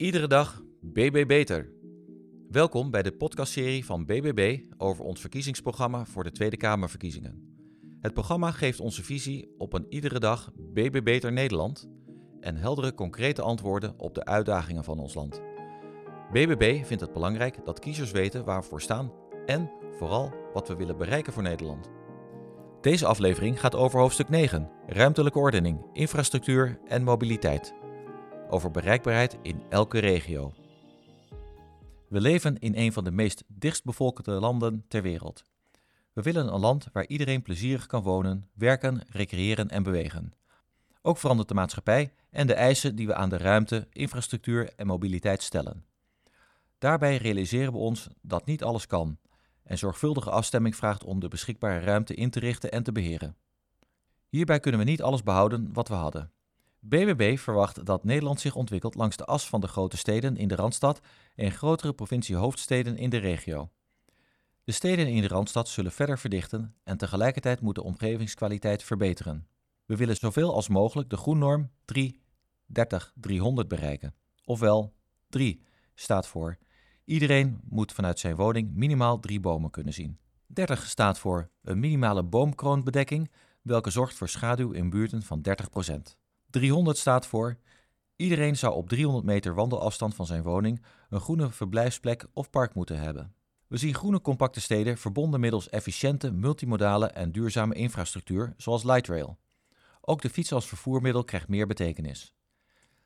Iedere 0.00 0.26
dag 0.26 0.62
BB 0.80 1.26
Beter. 1.26 1.72
Welkom 2.48 2.90
bij 2.90 3.02
de 3.02 3.12
podcastserie 3.12 3.84
van 3.84 4.04
BBB 4.06 4.58
over 4.76 5.04
ons 5.04 5.20
verkiezingsprogramma 5.20 6.04
voor 6.04 6.24
de 6.24 6.32
Tweede 6.32 6.56
Kamerverkiezingen. 6.56 7.56
Het 8.00 8.12
programma 8.12 8.50
geeft 8.50 8.80
onze 8.80 9.02
visie 9.02 9.54
op 9.58 9.72
een 9.72 9.86
iedere 9.88 10.18
dag 10.18 10.50
BB 10.54 11.00
Beter 11.04 11.32
Nederland 11.32 11.88
en 12.40 12.56
heldere 12.56 12.94
concrete 12.94 13.42
antwoorden 13.42 13.94
op 13.98 14.14
de 14.14 14.24
uitdagingen 14.24 14.84
van 14.84 14.98
ons 14.98 15.14
land. 15.14 15.40
BBB 16.32 16.84
vindt 16.84 17.02
het 17.02 17.12
belangrijk 17.12 17.64
dat 17.64 17.78
kiezers 17.78 18.10
weten 18.10 18.44
waar 18.44 18.60
we 18.60 18.66
voor 18.66 18.80
staan 18.80 19.12
en 19.46 19.70
vooral 19.98 20.32
wat 20.52 20.68
we 20.68 20.76
willen 20.76 20.96
bereiken 20.96 21.32
voor 21.32 21.42
Nederland. 21.42 21.90
Deze 22.80 23.06
aflevering 23.06 23.60
gaat 23.60 23.74
over 23.74 24.00
hoofdstuk 24.00 24.28
9, 24.28 24.70
ruimtelijke 24.86 25.38
ordening, 25.38 25.86
infrastructuur 25.92 26.80
en 26.86 27.02
mobiliteit. 27.02 27.74
Over 28.50 28.70
bereikbaarheid 28.70 29.36
in 29.42 29.62
elke 29.68 29.98
regio. 29.98 30.52
We 32.08 32.20
leven 32.20 32.58
in 32.58 32.76
een 32.76 32.92
van 32.92 33.04
de 33.04 33.10
meest 33.10 33.44
dichtstbevolkte 33.46 34.30
landen 34.30 34.84
ter 34.88 35.02
wereld. 35.02 35.44
We 36.12 36.22
willen 36.22 36.52
een 36.52 36.60
land 36.60 36.86
waar 36.92 37.06
iedereen 37.06 37.42
plezierig 37.42 37.86
kan 37.86 38.02
wonen, 38.02 38.48
werken, 38.54 39.00
recreëren 39.08 39.68
en 39.68 39.82
bewegen. 39.82 40.32
Ook 41.02 41.18
verandert 41.18 41.48
de 41.48 41.54
maatschappij 41.54 42.12
en 42.30 42.46
de 42.46 42.54
eisen 42.54 42.96
die 42.96 43.06
we 43.06 43.14
aan 43.14 43.28
de 43.28 43.36
ruimte, 43.36 43.88
infrastructuur 43.92 44.72
en 44.76 44.86
mobiliteit 44.86 45.42
stellen. 45.42 45.84
Daarbij 46.78 47.16
realiseren 47.16 47.72
we 47.72 47.78
ons 47.78 48.08
dat 48.22 48.46
niet 48.46 48.62
alles 48.64 48.86
kan 48.86 49.18
en 49.62 49.78
zorgvuldige 49.78 50.30
afstemming 50.30 50.76
vraagt 50.76 51.04
om 51.04 51.20
de 51.20 51.28
beschikbare 51.28 51.80
ruimte 51.80 52.14
in 52.14 52.30
te 52.30 52.40
richten 52.40 52.70
en 52.70 52.82
te 52.82 52.92
beheren. 52.92 53.36
Hierbij 54.28 54.60
kunnen 54.60 54.80
we 54.80 54.86
niet 54.86 55.02
alles 55.02 55.22
behouden 55.22 55.72
wat 55.72 55.88
we 55.88 55.94
hadden. 55.94 56.32
BBB 56.80 57.38
verwacht 57.38 57.84
dat 57.84 58.04
Nederland 58.04 58.40
zich 58.40 58.54
ontwikkelt 58.54 58.94
langs 58.94 59.16
de 59.16 59.24
as 59.24 59.48
van 59.48 59.60
de 59.60 59.68
grote 59.68 59.96
steden 59.96 60.36
in 60.36 60.48
de 60.48 60.54
Randstad 60.54 61.00
en 61.34 61.52
grotere 61.52 61.92
provinciehoofdsteden 61.92 62.96
in 62.96 63.10
de 63.10 63.16
regio. 63.16 63.70
De 64.64 64.72
steden 64.72 65.06
in 65.06 65.22
de 65.22 65.28
Randstad 65.28 65.68
zullen 65.68 65.92
verder 65.92 66.18
verdichten 66.18 66.74
en 66.84 66.96
tegelijkertijd 66.96 67.60
moet 67.60 67.74
de 67.74 67.82
omgevingskwaliteit 67.82 68.82
verbeteren. 68.82 69.46
We 69.84 69.96
willen 69.96 70.16
zoveel 70.16 70.54
als 70.54 70.68
mogelijk 70.68 71.10
de 71.10 71.16
groennorm 71.16 71.70
3 71.84 72.20
30 72.66 73.12
300 73.14 73.68
bereiken. 73.68 74.14
Ofwel 74.44 74.94
3 75.28 75.62
staat 75.94 76.26
voor 76.26 76.58
Iedereen 77.04 77.60
moet 77.68 77.92
vanuit 77.92 78.18
zijn 78.18 78.36
woning 78.36 78.74
minimaal 78.74 79.20
drie 79.20 79.40
bomen 79.40 79.70
kunnen 79.70 79.92
zien. 79.92 80.18
30 80.46 80.86
staat 80.86 81.18
voor 81.18 81.50
een 81.62 81.80
minimale 81.80 82.22
boomkroonbedekking, 82.22 83.30
welke 83.62 83.90
zorgt 83.90 84.16
voor 84.16 84.28
schaduw 84.28 84.70
in 84.70 84.90
buurten 84.90 85.22
van 85.22 85.42
30%. 85.48 86.19
300 86.50 86.98
staat 86.98 87.26
voor 87.26 87.56
iedereen 88.16 88.56
zou 88.56 88.74
op 88.74 88.88
300 88.88 89.24
meter 89.24 89.54
wandelafstand 89.54 90.14
van 90.14 90.26
zijn 90.26 90.42
woning 90.42 90.82
een 91.08 91.20
groene 91.20 91.50
verblijfsplek 91.50 92.26
of 92.32 92.50
park 92.50 92.74
moeten 92.74 93.00
hebben. 93.00 93.34
We 93.66 93.76
zien 93.76 93.94
groene 93.94 94.20
compacte 94.20 94.60
steden 94.60 94.98
verbonden 94.98 95.40
middels 95.40 95.68
efficiënte, 95.68 96.32
multimodale 96.32 97.06
en 97.06 97.32
duurzame 97.32 97.74
infrastructuur, 97.74 98.54
zoals 98.56 98.84
lightrail. 98.84 99.38
Ook 100.00 100.22
de 100.22 100.30
fiets 100.30 100.52
als 100.52 100.68
vervoermiddel 100.68 101.24
krijgt 101.24 101.48
meer 101.48 101.66
betekenis. 101.66 102.34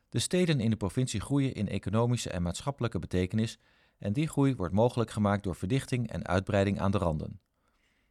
De 0.09 0.19
steden 0.19 0.61
in 0.61 0.71
de 0.71 0.77
provincie 0.77 1.21
groeien 1.21 1.55
in 1.55 1.69
economische 1.69 2.31
en 2.31 2.43
maatschappelijke 2.43 2.99
betekenis 2.99 3.59
en 3.99 4.13
die 4.13 4.29
groei 4.29 4.55
wordt 4.55 4.75
mogelijk 4.75 5.11
gemaakt 5.11 5.43
door 5.43 5.55
verdichting 5.55 6.11
en 6.11 6.27
uitbreiding 6.27 6.81
aan 6.81 6.91
de 6.91 6.99
randen. 6.99 7.41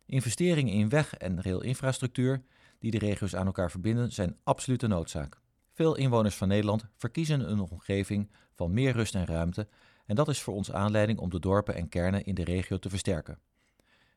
Investeringen 0.06 0.74
in 0.74 0.90
weg- 0.90 1.14
en 1.14 1.42
railinfrastructuur 1.42 2.44
die 2.84 2.92
de 2.92 3.06
regio's 3.06 3.36
aan 3.36 3.46
elkaar 3.46 3.72
verbinden 3.72 4.12
zijn 4.12 4.38
absolute 4.44 4.88
noodzaak. 4.88 5.42
Veel 5.74 5.96
inwoners 5.96 6.36
van 6.36 6.48
Nederland 6.48 6.86
verkiezen 6.98 7.52
een 7.52 7.60
omgeving 7.60 8.32
van 8.54 8.74
meer 8.74 8.94
rust 8.94 9.16
en 9.16 9.26
ruimte 9.26 9.68
en 10.06 10.16
dat 10.16 10.28
is 10.28 10.42
voor 10.42 10.54
ons 10.54 10.72
aanleiding 10.72 11.20
om 11.20 11.30
de 11.30 11.40
dorpen 11.40 11.76
en 11.76 11.90
kernen 11.90 12.26
in 12.26 12.36
de 12.36 12.44
regio 12.44 12.80
te 12.80 12.90
versterken. 12.90 13.40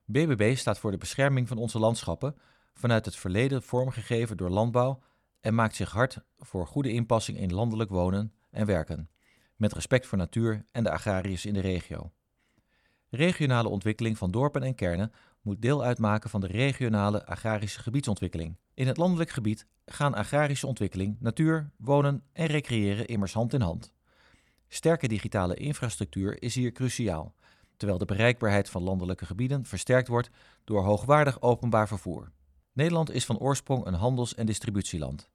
BBB 0.05 0.56
staat 0.56 0.78
voor 0.78 0.91
de 0.91 0.97
bescherming 0.98 1.48
van 1.48 1.58
onze 1.58 1.78
landschappen, 1.78 2.36
vanuit 2.74 3.05
het 3.05 3.17
verleden 3.17 3.63
vormgegeven 3.63 4.36
door 4.36 4.51
landbouw 4.51 5.02
en 5.40 5.55
maakt 5.55 5.77
zich 5.77 5.90
hard 5.90 6.19
voor 6.39 6.67
goede 6.67 6.92
inpassing 6.92 7.39
in 7.39 7.55
landelijk 7.55 7.90
wonen 7.90 8.33
en 8.51 8.67
werken 8.67 9.11
met 9.57 9.73
respect 9.73 10.07
voor 10.07 10.19
natuur 10.19 10.64
en 10.73 10.85
de 10.85 10.90
agrariërs 10.90 11.46
in 11.46 11.55
de 11.55 11.61
regio. 11.61 12.13
Regionale 13.11 13.69
ontwikkeling 13.69 14.19
van 14.19 14.30
dorpen 14.30 14.63
en 14.63 14.74
kernen 14.74 15.13
moet 15.46 15.62
deel 15.62 15.84
uitmaken 15.84 16.30
van 16.30 16.40
de 16.40 16.46
regionale 16.46 17.27
agrarische 17.27 17.80
gebiedsontwikkeling. 17.80 18.57
In 18.74 18.86
het 18.86 18.96
landelijk 18.96 19.30
gebied 19.30 19.67
gaan 19.84 20.14
agrarische 20.14 20.67
ontwikkeling, 20.67 21.17
natuur, 21.20 21.70
wonen 21.77 22.23
en 22.33 22.46
recreëren 22.46 23.07
immers 23.07 23.33
hand 23.33 23.52
in 23.52 23.61
hand. 23.61 23.92
Sterke 24.68 25.08
digitale 25.08 25.55
infrastructuur 25.55 26.42
is 26.42 26.55
hier 26.55 26.73
cruciaal, 26.73 27.34
terwijl 27.77 27.98
de 27.98 28.05
bereikbaarheid 28.05 28.70
van 28.70 28.83
landelijke 28.83 29.27
gebieden 29.27 29.64
versterkt 29.64 30.08
wordt 30.08 30.30
door 30.64 30.83
hoogwaardig 30.83 31.40
openbaar 31.40 31.89
vervoer. 31.89 32.33
Nederland 32.73 33.11
is 33.11 33.24
van 33.24 33.39
oorsprong 33.39 33.86
een 33.86 33.95
handels- 33.95 34.34
en 34.34 34.46
distributieland. 34.46 35.30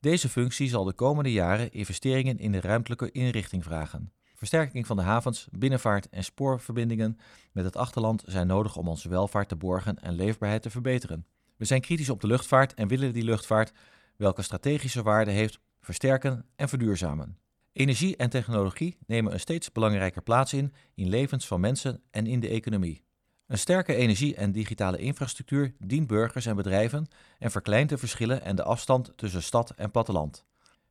Deze 0.00 0.28
functie 0.28 0.68
zal 0.68 0.84
de 0.84 0.92
komende 0.92 1.32
jaren 1.32 1.72
investeringen 1.72 2.38
in 2.38 2.52
de 2.52 2.60
ruimtelijke 2.60 3.10
inrichting 3.10 3.64
vragen. 3.64 4.12
Versterking 4.36 4.86
van 4.86 4.96
de 4.96 5.02
havens, 5.02 5.48
binnenvaart 5.50 6.08
en 6.08 6.24
spoorverbindingen 6.24 7.18
met 7.52 7.64
het 7.64 7.76
achterland 7.76 8.22
zijn 8.26 8.46
nodig 8.46 8.76
om 8.76 8.88
onze 8.88 9.08
welvaart 9.08 9.48
te 9.48 9.56
borgen 9.56 9.98
en 10.02 10.14
leefbaarheid 10.14 10.62
te 10.62 10.70
verbeteren. 10.70 11.26
We 11.56 11.64
zijn 11.64 11.80
kritisch 11.80 12.10
op 12.10 12.20
de 12.20 12.26
luchtvaart 12.26 12.74
en 12.74 12.88
willen 12.88 13.12
die 13.12 13.24
luchtvaart, 13.24 13.72
welke 14.16 14.42
strategische 14.42 15.02
waarde 15.02 15.30
heeft, 15.30 15.58
versterken 15.80 16.44
en 16.56 16.68
verduurzamen. 16.68 17.38
Energie 17.72 18.16
en 18.16 18.30
technologie 18.30 18.96
nemen 19.06 19.32
een 19.32 19.40
steeds 19.40 19.72
belangrijker 19.72 20.22
plaats 20.22 20.52
in 20.52 20.72
in 20.94 21.08
levens 21.08 21.46
van 21.46 21.60
mensen 21.60 22.02
en 22.10 22.26
in 22.26 22.40
de 22.40 22.48
economie. 22.48 23.04
Een 23.46 23.58
sterke 23.58 23.94
energie- 23.94 24.34
en 24.34 24.52
digitale 24.52 24.98
infrastructuur 24.98 25.74
dient 25.78 26.06
burgers 26.06 26.46
en 26.46 26.56
bedrijven 26.56 27.06
en 27.38 27.50
verkleint 27.50 27.88
de 27.88 27.98
verschillen 27.98 28.42
en 28.42 28.56
de 28.56 28.62
afstand 28.62 29.12
tussen 29.16 29.42
stad 29.42 29.70
en 29.70 29.90
platteland. 29.90 30.44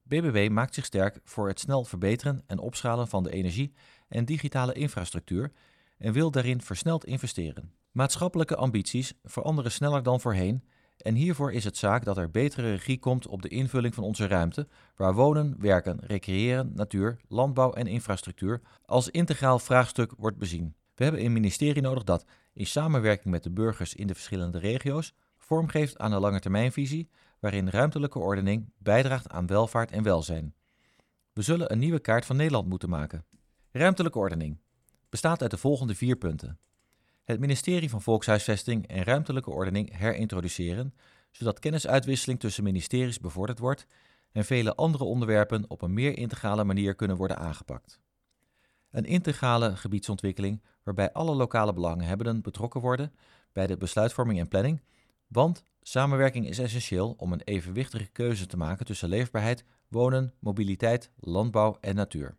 BBB 0.08 0.50
maakt 0.52 0.74
zich 0.74 0.86
sterk 0.86 1.20
voor 1.24 1.48
het 1.48 1.60
snel 1.60 1.84
verbeteren 1.84 2.44
en 2.48 2.60
opschalen 2.60 3.08
van 3.08 3.24
de 3.24 3.32
energie- 3.32 3.74
en 4.08 4.26
digitale 4.26 4.74
infrastructuur 4.74 5.52
en 5.98 6.14
wil 6.14 6.32
daarin 6.32 6.62
versneld 6.62 7.06
investeren. 7.06 7.72
Maatschappelijke 7.92 8.56
ambities 8.56 9.14
veranderen 9.24 9.72
sneller 9.72 10.04
dan 10.04 10.22
voorheen 10.22 10.64
en 10.98 11.16
hiervoor 11.16 11.54
is 11.54 11.64
het 11.64 11.78
zaak 11.78 12.06
dat 12.06 12.18
er 12.18 12.32
betere 12.32 12.72
regie 12.72 13.00
komt 13.00 13.28
op 13.28 13.42
de 13.42 13.48
invulling 13.48 13.96
van 13.96 14.04
onze 14.04 14.28
ruimte, 14.28 14.68
waar 14.96 15.14
wonen, 15.14 15.56
werken, 15.60 16.00
recreëren, 16.02 16.72
natuur, 16.76 17.18
landbouw 17.28 17.74
en 17.74 17.88
infrastructuur 17.88 18.62
als 18.86 19.10
integraal 19.10 19.60
vraagstuk 19.60 20.14
wordt 20.18 20.38
bezien. 20.38 20.76
We 20.96 21.04
hebben 21.04 21.26
een 21.26 21.34
ministerie 21.34 21.82
nodig 21.82 22.04
dat, 22.04 22.26
in 22.54 22.66
samenwerking 22.66 23.34
met 23.34 23.44
de 23.44 23.52
burgers 23.52 23.96
in 23.96 24.08
de 24.08 24.14
verschillende 24.14 24.58
regio's, 24.58 25.14
vormgeeft 25.46 25.98
aan 25.98 26.12
een 26.12 26.20
langetermijnvisie 26.20 27.10
waarin 27.40 27.70
ruimtelijke 27.70 28.20
ordening 28.20 28.72
bijdraagt 28.78 29.30
aan 29.30 29.48
welvaart 29.48 29.92
en 29.92 30.04
welzijn. 30.04 30.54
We 31.34 31.42
zullen 31.42 31.72
een 31.72 31.80
nieuwe 31.80 32.00
kaart 32.00 32.26
van 32.26 32.36
Nederland 32.36 32.68
moeten 32.68 32.90
maken. 32.90 33.26
Ruimtelijke 33.72 34.20
ordening 34.20 34.60
bestaat 35.10 35.42
uit 35.42 35.52
de 35.52 35.58
volgende 35.58 35.96
vier 35.96 36.16
punten. 36.16 36.60
Het 37.24 37.40
ministerie 37.40 37.90
van 37.90 38.02
Volkshuisvesting 38.02 38.88
en 38.88 39.04
Ruimtelijke 39.04 39.50
Ordening 39.50 39.98
herintroduceren, 39.98 40.94
zodat 41.32 41.60
kennisuitwisseling 41.60 42.40
tussen 42.40 42.64
ministeries 42.64 43.20
bevorderd 43.20 43.60
wordt 43.60 43.86
en 44.32 44.46
vele 44.46 44.76
andere 44.76 45.04
onderwerpen 45.04 45.66
op 45.68 45.82
een 45.82 45.94
meer 45.94 46.18
integrale 46.18 46.64
manier 46.64 46.96
kunnen 46.96 47.18
worden 47.18 47.38
aangepakt. 47.38 48.00
Een 48.92 49.06
integrale 49.06 49.76
gebiedsontwikkeling 49.76 50.62
waarbij 50.84 51.12
alle 51.12 51.36
lokale 51.36 51.74
belanghebbenden 51.74 52.42
betrokken 52.42 52.82
worden 52.82 53.14
bij 53.52 53.68
de 53.68 53.78
besluitvorming 53.78 54.40
en 54.40 54.48
planning, 54.48 54.82
want 55.36 55.64
samenwerking 55.82 56.48
is 56.48 56.60
essentieel 56.60 57.14
om 57.18 57.32
een 57.32 57.42
evenwichtige 57.42 58.06
keuze 58.06 58.46
te 58.46 58.58
maken 58.58 58.86
tussen 58.86 59.10
leefbaarheid, 59.10 59.66
wonen, 59.88 60.34
mobiliteit, 60.40 61.12
landbouw 61.16 61.78
en 61.80 61.96
natuur. 61.96 62.38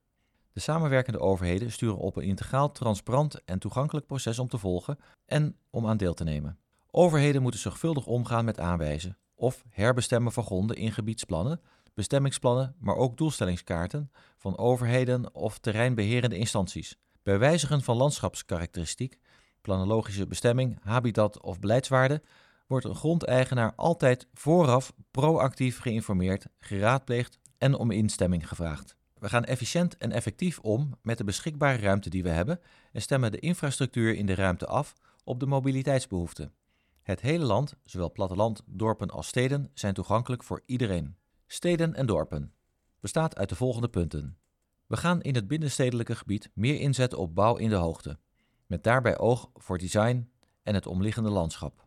De 0.53 0.61
samenwerkende 0.61 1.19
overheden 1.19 1.73
sturen 1.73 1.99
op 1.99 2.17
een 2.17 2.23
integraal, 2.23 2.73
transparant 2.73 3.45
en 3.45 3.59
toegankelijk 3.59 4.07
proces 4.07 4.39
om 4.39 4.49
te 4.49 4.59
volgen 4.59 4.99
en 5.27 5.57
om 5.71 5.87
aan 5.87 5.97
deel 5.97 6.15
te 6.15 6.25
nemen. 6.25 6.59
Overheden 6.91 7.43
moeten 7.43 7.61
zorgvuldig 7.61 8.07
omgaan 8.07 8.45
met 8.45 8.61
aanwijzen 8.61 9.19
of 9.35 9.65
herbestemmen 9.69 10.33
van 10.33 10.45
gronden 10.45 10.77
in 10.77 10.93
gebiedsplannen, 10.93 11.61
bestemmingsplannen, 11.95 12.75
maar 12.79 12.97
ook 12.97 13.17
doelstellingskaarten 13.17 14.11
van 14.37 14.59
overheden 14.59 15.35
of 15.35 15.59
terreinbeherende 15.59 16.39
instanties. 16.39 16.99
Bij 17.23 17.39
wijzigen 17.39 17.83
van 17.83 17.97
landschapskarakteristiek, 17.97 19.19
planologische 19.61 20.27
bestemming, 20.27 20.79
habitat 20.83 21.43
of 21.43 21.59
beleidswaarde 21.59 22.23
wordt 22.67 22.87
een 22.87 22.95
grondeigenaar 22.95 23.73
altijd 23.75 24.29
vooraf 24.35 24.93
proactief 25.11 25.79
geïnformeerd, 25.79 26.47
geraadpleegd 26.59 27.39
en 27.59 27.75
om 27.75 27.91
instemming 27.91 28.49
gevraagd. 28.49 28.97
We 29.19 29.29
gaan 29.29 29.45
efficiënt 29.45 29.97
en 29.97 30.13
effectief 30.13 30.59
om 30.59 30.99
met 31.03 31.19
de 31.19 31.25
beschikbare 31.25 31.79
ruimte 31.79 32.11
die 32.11 32.23
we 32.23 32.29
hebben 32.29 32.61
en 32.93 33.03
stemmen 33.03 33.33
de 33.33 33.39
infrastructuur 33.39 34.15
in 34.15 34.27
de 34.27 34.35
ruimte 34.35 34.67
af 34.67 34.95
op 35.25 35.41
de 35.41 35.47
mobiliteitsbehoeften. 35.47 36.53
Het 37.03 37.21
hele 37.21 37.45
land, 37.45 37.75
zowel 37.85 38.13
platteland, 38.13 38.63
dorpen 38.67 39.11
als 39.11 39.27
steden, 39.27 39.71
zijn 39.75 39.95
toegankelijk 39.95 40.43
voor 40.43 40.63
iedereen. 40.67 41.17
Steden 41.47 41.95
en 41.95 42.07
dorpen 42.07 42.53
bestaat 43.01 43.37
uit 43.37 43.49
de 43.49 43.55
volgende 43.55 43.89
punten. 43.89 44.39
We 44.87 44.97
gaan 44.97 45.23
in 45.23 45.35
het 45.35 45.49
binnenstedelijke 45.49 46.15
gebied 46.15 46.51
meer 46.55 46.81
inzetten 46.81 47.19
op 47.19 47.35
bouw 47.35 47.57
in 47.57 47.69
de 47.69 47.75
hoogte, 47.75 48.19
met 48.67 48.85
daarbij 48.85 49.19
oog 49.19 49.51
voor 49.55 49.79
design 49.79 50.31
en 50.63 50.75
het 50.75 50.87
omliggende 50.87 51.31
landschap. 51.31 51.86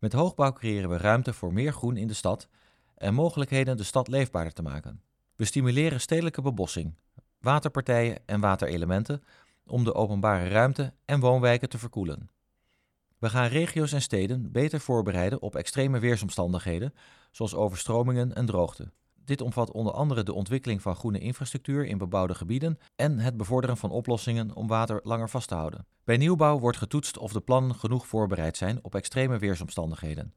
Met 0.00 0.12
hoogbouw 0.12 0.52
creëren 0.52 0.90
we 0.90 0.96
ruimte 0.96 1.32
voor 1.32 1.52
meer 1.52 1.72
groen 1.72 1.96
in 1.96 2.06
de 2.06 2.14
stad 2.14 2.48
en 2.96 3.14
mogelijkheden 3.14 3.76
de 3.76 3.82
stad 3.82 4.08
leefbaarder 4.08 4.52
te 4.52 4.62
maken. 4.62 5.02
We 5.36 5.44
stimuleren 5.44 6.00
stedelijke 6.00 6.42
bebossing, 6.42 6.94
waterpartijen 7.40 8.18
en 8.26 8.40
waterelementen 8.40 9.22
om 9.66 9.84
de 9.84 9.94
openbare 9.94 10.48
ruimte 10.48 10.92
en 11.04 11.20
woonwijken 11.20 11.68
te 11.68 11.78
verkoelen. 11.78 12.30
We 13.18 13.28
gaan 13.28 13.46
regio's 13.46 13.92
en 13.92 14.02
steden 14.02 14.52
beter 14.52 14.80
voorbereiden 14.80 15.42
op 15.42 15.56
extreme 15.56 15.98
weersomstandigheden, 15.98 16.94
zoals 17.30 17.54
overstromingen 17.54 18.34
en 18.34 18.46
droogte. 18.46 18.92
Dit 19.24 19.40
omvat 19.40 19.72
onder 19.72 19.92
andere 19.92 20.22
de 20.22 20.32
ontwikkeling 20.32 20.82
van 20.82 20.96
groene 20.96 21.18
infrastructuur 21.18 21.86
in 21.86 21.98
bebouwde 21.98 22.34
gebieden 22.34 22.78
en 22.96 23.18
het 23.18 23.36
bevorderen 23.36 23.76
van 23.76 23.90
oplossingen 23.90 24.54
om 24.54 24.66
water 24.66 25.00
langer 25.02 25.28
vast 25.28 25.48
te 25.48 25.54
houden. 25.54 25.86
Bij 26.04 26.16
nieuwbouw 26.16 26.58
wordt 26.58 26.78
getoetst 26.78 27.18
of 27.18 27.32
de 27.32 27.40
plannen 27.40 27.74
genoeg 27.74 28.06
voorbereid 28.06 28.56
zijn 28.56 28.78
op 28.82 28.94
extreme 28.94 29.38
weersomstandigheden. 29.38 30.34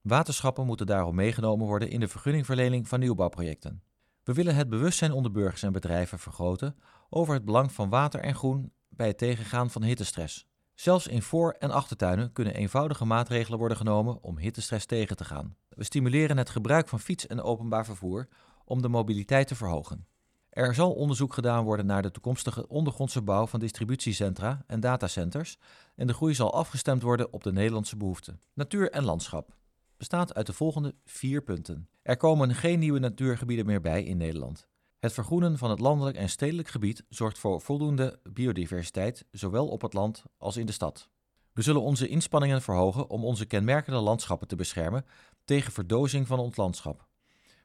Waterschappen 0.00 0.66
moeten 0.66 0.86
daarom 0.86 1.14
meegenomen 1.14 1.66
worden 1.66 1.90
in 1.90 2.00
de 2.00 2.08
vergunningverlening 2.08 2.88
van 2.88 3.00
nieuwbouwprojecten. 3.00 3.82
We 4.22 4.32
willen 4.32 4.54
het 4.54 4.68
bewustzijn 4.68 5.12
onder 5.12 5.30
burgers 5.30 5.62
en 5.62 5.72
bedrijven 5.72 6.18
vergroten 6.18 6.76
over 7.10 7.34
het 7.34 7.44
belang 7.44 7.72
van 7.72 7.88
water 7.88 8.20
en 8.20 8.34
groen 8.34 8.72
bij 8.88 9.06
het 9.06 9.18
tegengaan 9.18 9.70
van 9.70 9.82
hittestress. 9.82 10.46
Zelfs 10.74 11.06
in 11.06 11.22
voor- 11.22 11.56
en 11.58 11.70
achtertuinen 11.70 12.32
kunnen 12.32 12.54
eenvoudige 12.54 13.04
maatregelen 13.04 13.58
worden 13.58 13.76
genomen 13.76 14.22
om 14.22 14.38
hittestress 14.38 14.86
tegen 14.86 15.16
te 15.16 15.24
gaan. 15.24 15.56
We 15.68 15.84
stimuleren 15.84 16.36
het 16.36 16.50
gebruik 16.50 16.88
van 16.88 17.00
fiets 17.00 17.26
en 17.26 17.42
openbaar 17.42 17.84
vervoer 17.84 18.28
om 18.64 18.82
de 18.82 18.88
mobiliteit 18.88 19.48
te 19.48 19.54
verhogen. 19.54 20.06
Er 20.50 20.74
zal 20.74 20.92
onderzoek 20.92 21.34
gedaan 21.34 21.64
worden 21.64 21.86
naar 21.86 22.02
de 22.02 22.10
toekomstige 22.10 22.68
ondergrondse 22.68 23.22
bouw 23.22 23.46
van 23.46 23.60
distributiecentra 23.60 24.64
en 24.66 24.80
datacenters 24.80 25.58
en 25.94 26.06
de 26.06 26.14
groei 26.14 26.34
zal 26.34 26.54
afgestemd 26.54 27.02
worden 27.02 27.32
op 27.32 27.42
de 27.42 27.52
Nederlandse 27.52 27.96
behoeften. 27.96 28.40
Natuur 28.52 28.90
en 28.90 29.04
landschap 29.04 29.54
bestaat 29.96 30.34
uit 30.34 30.46
de 30.46 30.52
volgende 30.52 30.94
vier 31.04 31.42
punten. 31.42 31.88
Er 32.02 32.16
komen 32.16 32.54
geen 32.54 32.78
nieuwe 32.78 32.98
natuurgebieden 32.98 33.66
meer 33.66 33.80
bij 33.80 34.02
in 34.02 34.16
Nederland. 34.16 34.66
Het 35.04 35.12
vergroenen 35.12 35.58
van 35.58 35.70
het 35.70 35.80
landelijk 35.80 36.16
en 36.16 36.28
stedelijk 36.28 36.68
gebied 36.68 37.04
zorgt 37.08 37.38
voor 37.38 37.60
voldoende 37.60 38.20
biodiversiteit, 38.32 39.24
zowel 39.30 39.68
op 39.68 39.82
het 39.82 39.92
land 39.92 40.22
als 40.38 40.56
in 40.56 40.66
de 40.66 40.72
stad. 40.72 41.08
We 41.52 41.62
zullen 41.62 41.82
onze 41.82 42.08
inspanningen 42.08 42.62
verhogen 42.62 43.10
om 43.10 43.24
onze 43.24 43.46
kenmerkende 43.46 43.98
landschappen 43.98 44.48
te 44.48 44.56
beschermen 44.56 45.04
tegen 45.44 45.72
verdozing 45.72 46.26
van 46.26 46.38
ons 46.38 46.56
landschap. 46.56 47.06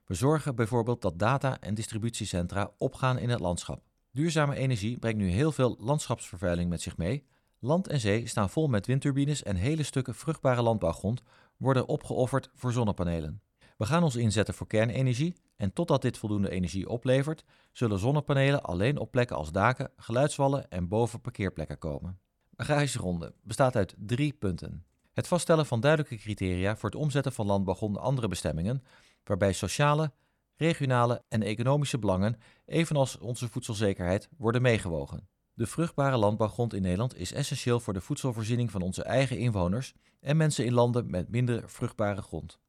We 0.06 0.13
zorgen 0.13 0.56
bijvoorbeeld 0.56 1.01
dat 1.01 1.19
data- 1.19 1.59
en 1.59 1.74
distributiecentra 1.74 2.71
opgaan 2.77 3.18
in 3.18 3.30
het 3.30 3.39
landschap. 3.39 3.83
Duurzame 4.12 4.56
energie 4.56 5.00
brengt 5.00 5.18
nu 5.18 5.30
heel 5.30 5.51
veel 5.51 5.75
landschapsvervuiling 5.80 6.69
met 6.69 6.81
zich 6.81 6.97
mee. 6.97 7.25
Land 7.59 7.88
en 7.88 8.00
zee 8.00 8.27
staan 8.27 8.50
vol 8.50 8.68
met 8.68 8.86
windturbines 8.86 9.44
en 9.44 9.56
hele 9.56 9.83
stukken 9.83 10.15
vruchtbare 10.15 10.62
landbouwgrond 10.62 11.21
worden 11.57 11.88
opgeofferd 11.88 12.50
voor 12.53 12.71
zonnepanelen. 12.71 13.41
We 13.77 13.86
gaan 13.86 14.03
ons 14.03 14.15
inzetten 14.15 14.53
voor 14.53 14.68
kernenergie 14.68 15.36
en 15.60 15.74
totdat 15.74 16.02
dit 16.02 16.18
voldoende 16.18 16.50
energie 16.50 16.90
oplevert, 16.90 17.44
zullen 17.72 18.00
zonnepanelen 18.00 18.64
alleen 18.64 18.98
op 18.98 19.12
plekken 19.12 19.36
als 19.36 19.52
daken, 19.52 19.92
geluidswallen 19.98 20.70
en 20.70 20.88
boven 20.88 21.22
parkeerplekken 21.22 21.78
komen. 21.78 22.20
Bagageronde 22.50 23.34
bestaat 23.44 23.76
uit 23.76 23.96
drie 23.98 24.34
punten. 24.34 24.86
Het 25.14 25.28
vaststellen 25.28 25.66
van 25.66 25.80
duidelijke 25.80 26.18
criteria 26.18 26.78
voor 26.78 26.90
het 26.90 27.00
omzetten 27.00 27.32
van 27.32 27.46
landbouwgrond 27.46 27.98
andere 27.98 28.28
bestemmingen, 28.28 28.84
waarbij 29.24 29.54
sociale, 29.54 30.12
regionale 30.56 31.24
en 31.30 31.44
economische 31.44 32.00
belangen, 32.00 32.38
evenals 32.66 33.18
onze 33.18 33.48
voedselzekerheid, 33.48 34.30
worden 34.38 34.62
meegewogen. 34.62 35.28
De 35.54 35.68
vruchtbare 35.68 36.18
landbouwgrond 36.18 36.74
in 36.74 36.82
Nederland 36.82 37.16
is 37.16 37.34
essentieel 37.34 37.80
voor 37.80 37.94
de 37.94 38.02
voedselvoorziening 38.02 38.72
van 38.72 38.82
onze 38.82 39.04
eigen 39.04 39.38
inwoners 39.38 39.94
en 40.20 40.38
mensen 40.38 40.66
in 40.66 40.74
landen 40.74 41.10
met 41.10 41.30
minder 41.30 41.70
vruchtbare 41.70 42.22
grond. 42.22 42.60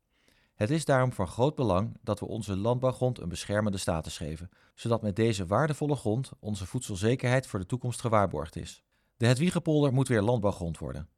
Het 0.60 0.70
is 0.70 0.84
daarom 0.84 1.12
van 1.12 1.26
groot 1.26 1.54
belang 1.54 1.96
dat 2.02 2.20
we 2.20 2.26
onze 2.26 2.56
landbouwgrond 2.56 3.20
een 3.20 3.28
beschermende 3.28 3.78
status 3.78 4.16
geven, 4.16 4.50
zodat 4.74 5.02
met 5.02 5.16
deze 5.16 5.46
waardevolle 5.46 5.96
grond 5.96 6.30
onze 6.40 6.66
voedselzekerheid 6.66 7.46
voor 7.46 7.58
de 7.58 7.66
toekomst 7.66 8.00
gewaarborgd 8.00 8.56
is. 8.56 8.82
De 9.16 9.26
Hedwiegepolder 9.26 9.92
moet 9.92 10.08
weer 10.08 10.22
landbouwgrond 10.22 10.78
worden. 10.78 11.08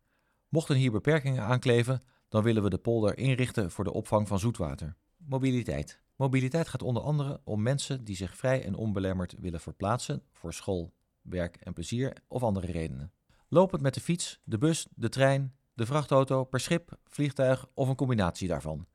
Mochten 0.49 0.77
hier 0.77 0.91
beperkingen 0.91 1.43
aankleven, 1.43 2.03
dan 2.29 2.43
willen 2.43 2.63
we 2.63 2.71
de 2.71 2.79
polder 2.79 3.19
inrichten 3.19 3.71
voor 3.71 3.85
de 3.85 3.93
opvang 3.93 4.29
van 4.29 4.39
zoetwater. 4.39 4.97
Mobiliteit. 5.17 6.01
Mobiliteit 6.17 6.69
gaat 6.69 6.83
onder 6.83 7.03
andere 7.03 7.41
om 7.45 7.63
mensen 7.63 8.05
die 8.05 8.17
zich 8.17 8.37
vrij 8.37 8.65
en 8.65 8.75
onbelemmerd 8.75 9.35
willen 9.39 9.61
verplaatsen 9.61 10.23
voor 10.33 10.53
school, 10.53 10.93
werk 11.23 11.57
en 11.57 11.73
plezier 11.73 12.17
of 12.29 12.43
andere 12.43 12.67
redenen. 12.67 13.13
Lopend 13.49 13.83
met 13.83 13.95
de 13.95 14.01
fiets, 14.01 14.41
de 14.45 14.59
bus, 14.59 14.87
de 14.95 15.09
trein, 15.09 15.55
de 15.75 15.87
vrachtauto, 15.87 16.45
per 16.45 16.61
schip, 16.61 16.99
vliegtuig 17.05 17.67
of 17.75 17.89
een 17.89 17.97
combinatie 17.97 18.49
daarvan. 18.49 18.87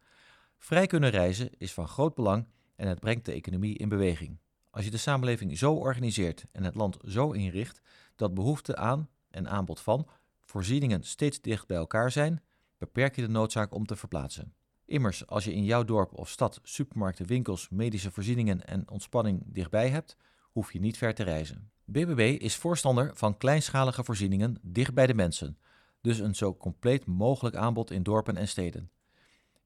Vrij 0.57 0.87
kunnen 0.87 1.09
reizen 1.09 1.49
is 1.57 1.73
van 1.73 1.87
groot 1.87 2.15
belang 2.15 2.47
en 2.75 2.87
het 2.87 2.99
brengt 2.99 3.25
de 3.25 3.31
economie 3.31 3.77
in 3.77 3.89
beweging. 3.89 4.39
Als 4.69 4.85
je 4.85 4.91
de 4.91 4.97
samenleving 4.97 5.57
zo 5.57 5.73
organiseert 5.73 6.45
en 6.51 6.63
het 6.63 6.75
land 6.75 6.97
zo 7.07 7.31
inricht 7.31 7.81
dat 8.15 8.33
behoefte 8.33 8.75
aan 8.75 9.09
en 9.29 9.49
aanbod 9.49 9.79
van 9.79 10.07
voorzieningen 10.43 11.03
steeds 11.03 11.41
dicht 11.41 11.67
bij 11.67 11.77
elkaar 11.77 12.11
zijn, 12.11 12.43
beperk 12.77 13.15
je 13.15 13.21
de 13.21 13.27
noodzaak 13.27 13.73
om 13.73 13.85
te 13.85 13.95
verplaatsen. 13.95 14.53
Immers, 14.85 15.27
als 15.27 15.43
je 15.43 15.53
in 15.53 15.63
jouw 15.63 15.83
dorp 15.83 16.13
of 16.13 16.29
stad 16.29 16.59
supermarkten, 16.63 17.25
winkels, 17.25 17.69
medische 17.69 18.11
voorzieningen 18.11 18.65
en 18.65 18.89
ontspanning 18.89 19.43
dichtbij 19.45 19.89
hebt, 19.89 20.17
hoef 20.51 20.73
je 20.73 20.79
niet 20.79 20.97
ver 20.97 21.13
te 21.13 21.23
reizen. 21.23 21.71
BBB 21.85 22.41
is 22.41 22.55
voorstander 22.55 23.11
van 23.13 23.37
kleinschalige 23.37 24.03
voorzieningen 24.03 24.57
dicht 24.61 24.93
bij 24.93 25.07
de 25.07 25.13
mensen, 25.13 25.57
dus 26.01 26.19
een 26.19 26.35
zo 26.35 26.55
compleet 26.55 27.05
mogelijk 27.05 27.55
aanbod 27.55 27.91
in 27.91 28.03
dorpen 28.03 28.37
en 28.37 28.47
steden. 28.47 28.91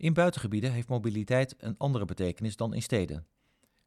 In 0.01 0.13
buitengebieden 0.13 0.71
heeft 0.71 0.87
mobiliteit 0.87 1.55
een 1.57 1.77
andere 1.77 2.05
betekenis 2.05 2.55
dan 2.55 2.73
in 2.73 2.81
steden. 2.81 3.27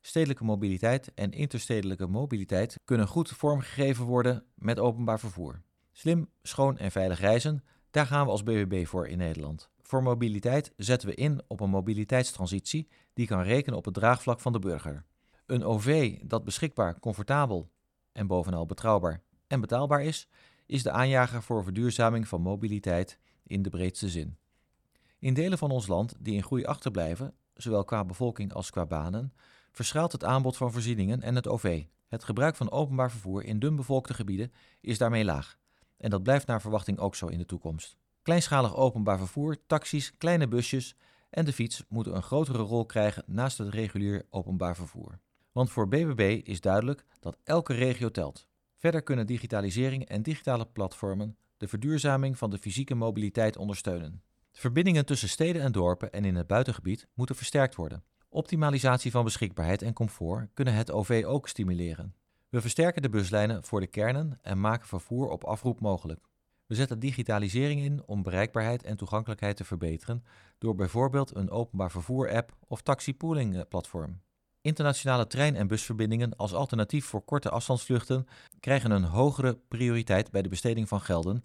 Stedelijke 0.01 0.45
mobiliteit 0.45 1.15
en 1.15 1.33
interstedelijke 1.33 2.07
mobiliteit 2.07 2.81
kunnen 2.85 3.09
goed 3.09 3.29
vormgegeven 3.29 4.05
worden 4.05 4.45
met 4.55 4.79
openbaar 4.79 5.21
vervoer. 5.21 5.63
Slim, 5.93 6.29
schoon 6.43 6.79
en 6.79 6.91
veilig 6.91 7.21
reizen, 7.21 7.65
daar 7.91 8.07
gaan 8.07 8.25
we 8.25 8.31
als 8.31 8.43
BBB 8.43 8.87
voor 8.87 9.09
in 9.09 9.19
Nederland. 9.19 9.71
Voor 9.81 10.03
mobiliteit 10.03 10.73
zetten 10.77 11.09
we 11.09 11.15
in 11.15 11.43
op 11.47 11.61
een 11.61 11.71
mobiliteitstransitie 11.71 12.89
die 13.13 13.27
kan 13.27 13.43
rekenen 13.43 13.79
op 13.79 13.85
het 13.85 13.95
draagvlak 13.95 14.41
van 14.41 14.53
de 14.53 14.59
burger. 14.59 15.05
Een 15.47 15.65
OV 15.65 16.19
dat 16.23 16.45
beschikbaar, 16.45 17.01
comfortabel 17.01 17.71
en 18.13 18.27
bovenal 18.27 18.67
betrouwbaar 18.67 19.23
en 19.47 19.61
betaalbaar 19.61 20.03
is, 20.03 20.29
is 20.67 20.83
de 20.83 20.91
aanjager 20.91 21.43
voor 21.43 21.65
verduurzaming 21.65 22.29
van 22.29 22.41
mobiliteit 22.41 23.19
in 23.43 23.63
de 23.63 23.71
breedste 23.71 24.09
zin. 24.09 24.37
In 25.19 25.35
delen 25.35 25.59
van 25.59 25.71
ons 25.71 25.87
land 25.87 26.15
die 26.19 26.35
in 26.35 26.43
groei 26.43 26.65
achterblijven, 26.65 27.35
zowel 27.55 27.85
qua 27.85 28.05
bevolking 28.05 28.53
als 28.53 28.71
qua 28.71 28.87
banen, 28.87 29.33
verschuilt 29.73 30.13
het 30.13 30.25
aanbod 30.25 30.57
van 30.57 30.73
voorzieningen 30.73 31.23
en 31.23 31.35
het 31.35 31.49
OV. 31.49 31.85
Het 32.09 32.25
gebruik 32.25 32.57
van 32.57 32.71
openbaar 32.71 33.11
vervoer 33.11 33.45
in 33.45 33.59
dunbevolkte 33.59 34.15
gebieden 34.15 34.53
is 34.81 34.99
daarmee 34.99 35.25
laag. 35.25 35.59
En 35.97 36.11
dat 36.11 36.23
blijft 36.23 36.47
naar 36.47 36.61
verwachting 36.61 36.99
ook 36.99 37.15
zo 37.15 37.27
in 37.27 37.39
de 37.39 37.47
toekomst. 37.47 37.97
Kleinschalig 38.23 38.77
openbaar 38.77 39.19
vervoer, 39.19 39.57
taxis, 39.67 40.17
kleine 40.17 40.49
busjes 40.49 40.97
en 41.31 41.45
de 41.45 41.53
fiets 41.53 41.85
moeten 41.89 42.17
een 42.17 42.23
grotere 42.23 42.59
rol 42.59 42.87
krijgen 42.87 43.23
naast 43.27 43.59
het 43.59 43.69
regulier 43.69 44.27
openbaar 44.31 44.77
vervoer. 44.77 45.19
Want 45.53 45.71
voor 45.71 45.89
BBB 45.89 46.41
is 46.45 46.61
duidelijk 46.61 47.05
dat 47.21 47.39
elke 47.45 47.75
regio 47.75 48.11
telt. 48.11 48.49
Verder 48.77 49.03
kunnen 49.03 49.27
digitalisering 49.27 50.05
en 50.05 50.23
digitale 50.23 50.67
platformen 50.67 51.37
de 51.57 51.69
verduurzaming 51.69 52.39
van 52.39 52.51
de 52.51 52.59
fysieke 52.59 52.95
mobiliteit 52.95 53.57
ondersteunen. 53.57 54.23
De 54.55 54.61
verbindingen 54.61 55.07
tussen 55.07 55.29
steden 55.29 55.63
en 55.63 55.73
dorpen 55.73 56.13
en 56.13 56.25
in 56.25 56.35
het 56.35 56.47
buitengebied 56.47 57.07
moeten 57.15 57.37
versterkt 57.37 57.75
worden. 57.75 58.05
Optimalisatie 58.29 59.11
van 59.11 59.25
beschikbaarheid 59.25 59.83
en 59.83 59.93
comfort 59.93 60.49
kunnen 60.55 60.75
het 60.75 60.91
OV 60.91 61.25
ook 61.27 61.49
stimuleren. 61.49 62.15
We 62.49 62.61
versterken 62.61 63.03
de 63.03 63.09
buslijnen 63.09 63.65
voor 63.65 63.81
de 63.81 63.87
kernen 63.87 64.39
en 64.43 64.61
maken 64.61 64.87
vervoer 64.87 65.29
op 65.29 65.45
afroep 65.45 65.81
mogelijk. 65.81 66.21
We 66.67 66.75
zetten 66.75 66.99
digitalisering 66.99 67.81
in 67.81 68.03
om 68.07 68.23
bereikbaarheid 68.23 68.83
en 68.83 68.97
toegankelijkheid 68.97 69.57
te 69.57 69.65
verbeteren 69.65 70.25
door 70.59 70.75
bijvoorbeeld 70.75 71.37
een 71.37 71.51
openbaar 71.51 71.91
vervoer-app 71.91 72.57
of 72.69 72.83
taxipooling-platform. 72.83 74.21
Internationale 74.61 75.27
trein- 75.27 75.57
en 75.57 75.67
busverbindingen 75.67 76.37
als 76.37 76.55
alternatief 76.55 77.05
voor 77.05 77.25
korte 77.25 77.51
afstandsvluchten 77.51 78.27
krijgen 78.61 78.91
een 78.91 79.05
hogere 79.05 79.59
prioriteit 79.69 80.31
bij 80.31 80.43
de 80.43 80.49
besteding 80.49 80.89
van 80.89 81.01
gelden 81.01 81.45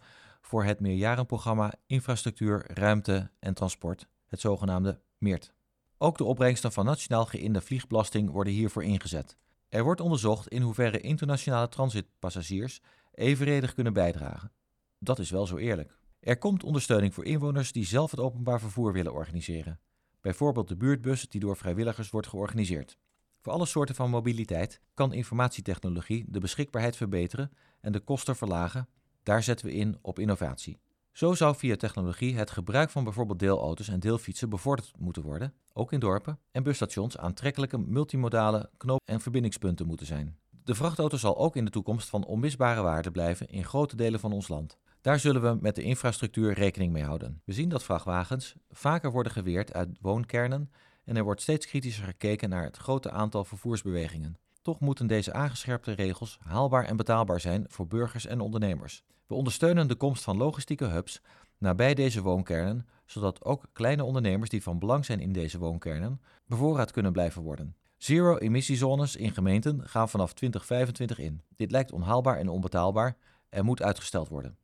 voor 0.49 0.63
het 0.63 0.79
meerjarenprogramma 0.79 1.73
Infrastructuur, 1.85 2.65
Ruimte 2.73 3.31
en 3.39 3.53
Transport, 3.53 4.07
het 4.27 4.39
zogenaamde 4.39 5.01
MEERT. 5.17 5.53
Ook 5.97 6.17
de 6.17 6.23
opbrengsten 6.23 6.71
van 6.71 6.85
nationaal 6.85 7.25
geïnde 7.25 7.61
vliegbelasting 7.61 8.29
worden 8.29 8.53
hiervoor 8.53 8.83
ingezet. 8.83 9.37
Er 9.69 9.83
wordt 9.83 10.01
onderzocht 10.01 10.47
in 10.47 10.61
hoeverre 10.61 10.99
internationale 10.99 11.69
transitpassagiers 11.69 12.81
evenredig 13.13 13.73
kunnen 13.73 13.93
bijdragen. 13.93 14.51
Dat 14.99 15.19
is 15.19 15.29
wel 15.29 15.47
zo 15.47 15.57
eerlijk. 15.57 15.97
Er 16.19 16.37
komt 16.37 16.63
ondersteuning 16.63 17.13
voor 17.13 17.25
inwoners 17.25 17.71
die 17.71 17.85
zelf 17.85 18.11
het 18.11 18.19
openbaar 18.19 18.59
vervoer 18.59 18.93
willen 18.93 19.13
organiseren. 19.13 19.79
Bijvoorbeeld 20.21 20.67
de 20.67 20.77
buurtbus 20.77 21.29
die 21.29 21.39
door 21.39 21.57
vrijwilligers 21.57 22.09
wordt 22.09 22.27
georganiseerd. 22.27 22.97
Voor 23.39 23.53
alle 23.53 23.65
soorten 23.65 23.95
van 23.95 24.09
mobiliteit 24.09 24.81
kan 24.93 25.13
informatietechnologie 25.13 26.25
de 26.27 26.39
beschikbaarheid 26.39 26.95
verbeteren 26.95 27.51
en 27.81 27.91
de 27.91 27.99
kosten 27.99 28.35
verlagen. 28.35 28.87
Daar 29.29 29.43
zetten 29.43 29.65
we 29.65 29.73
in 29.73 29.97
op 30.01 30.19
innovatie. 30.19 30.79
Zo 31.11 31.33
zou 31.33 31.55
via 31.55 31.75
technologie 31.75 32.37
het 32.37 32.51
gebruik 32.51 32.89
van 32.89 33.03
bijvoorbeeld 33.03 33.39
deelauto's 33.39 33.87
en 33.87 33.99
deelfietsen 33.99 34.49
bevorderd 34.49 34.91
moeten 34.97 35.23
worden, 35.23 35.53
ook 35.73 35.91
in 35.91 35.99
dorpen, 35.99 36.39
en 36.51 36.63
busstations 36.63 37.17
aantrekkelijke 37.17 37.77
multimodale 37.77 38.69
knoop- 38.77 39.01
en 39.05 39.21
verbindingspunten 39.21 39.87
moeten 39.87 40.05
zijn. 40.05 40.37
De 40.63 40.75
vrachtauto 40.75 41.17
zal 41.17 41.37
ook 41.37 41.55
in 41.55 41.65
de 41.65 41.71
toekomst 41.71 42.09
van 42.09 42.25
onmisbare 42.25 42.81
waarde 42.81 43.11
blijven 43.11 43.47
in 43.47 43.65
grote 43.65 43.95
delen 43.95 44.19
van 44.19 44.31
ons 44.31 44.47
land. 44.47 44.77
Daar 45.01 45.19
zullen 45.19 45.41
we 45.41 45.57
met 45.61 45.75
de 45.75 45.83
infrastructuur 45.83 46.53
rekening 46.53 46.91
mee 46.91 47.03
houden. 47.03 47.41
We 47.45 47.53
zien 47.53 47.69
dat 47.69 47.83
vrachtwagens 47.83 48.55
vaker 48.69 49.11
worden 49.11 49.31
geweerd 49.31 49.73
uit 49.73 49.89
woonkernen 50.01 50.71
en 51.05 51.15
er 51.15 51.23
wordt 51.23 51.41
steeds 51.41 51.65
kritischer 51.65 52.05
gekeken 52.05 52.49
naar 52.49 52.63
het 52.63 52.77
grote 52.77 53.11
aantal 53.11 53.43
vervoersbewegingen. 53.45 54.37
Toch 54.69 54.79
moeten 54.79 55.07
deze 55.07 55.33
aangescherpte 55.33 55.91
regels 55.91 56.37
haalbaar 56.41 56.85
en 56.85 56.95
betaalbaar 56.95 57.39
zijn 57.39 57.65
voor 57.67 57.87
burgers 57.87 58.25
en 58.25 58.39
ondernemers. 58.39 59.03
We 59.27 59.33
ondersteunen 59.33 59.87
de 59.87 59.95
komst 59.95 60.23
van 60.23 60.37
logistieke 60.37 60.85
hubs 60.85 61.21
nabij 61.57 61.93
deze 61.93 62.21
woonkernen, 62.21 62.87
zodat 63.05 63.45
ook 63.45 63.63
kleine 63.73 64.03
ondernemers 64.03 64.49
die 64.49 64.63
van 64.63 64.79
belang 64.79 65.05
zijn 65.05 65.19
in 65.19 65.31
deze 65.31 65.57
woonkernen 65.57 66.21
bevoorraad 66.45 66.91
kunnen 66.91 67.11
blijven 67.11 67.41
worden. 67.41 67.75
Zero-emissiezones 67.97 69.15
in 69.15 69.31
gemeenten 69.31 69.87
gaan 69.87 70.09
vanaf 70.09 70.33
2025 70.33 71.19
in. 71.19 71.41
Dit 71.55 71.71
lijkt 71.71 71.91
onhaalbaar 71.91 72.37
en 72.37 72.49
onbetaalbaar 72.49 73.17
en 73.49 73.65
moet 73.65 73.81
uitgesteld 73.81 74.27
worden. 74.27 74.57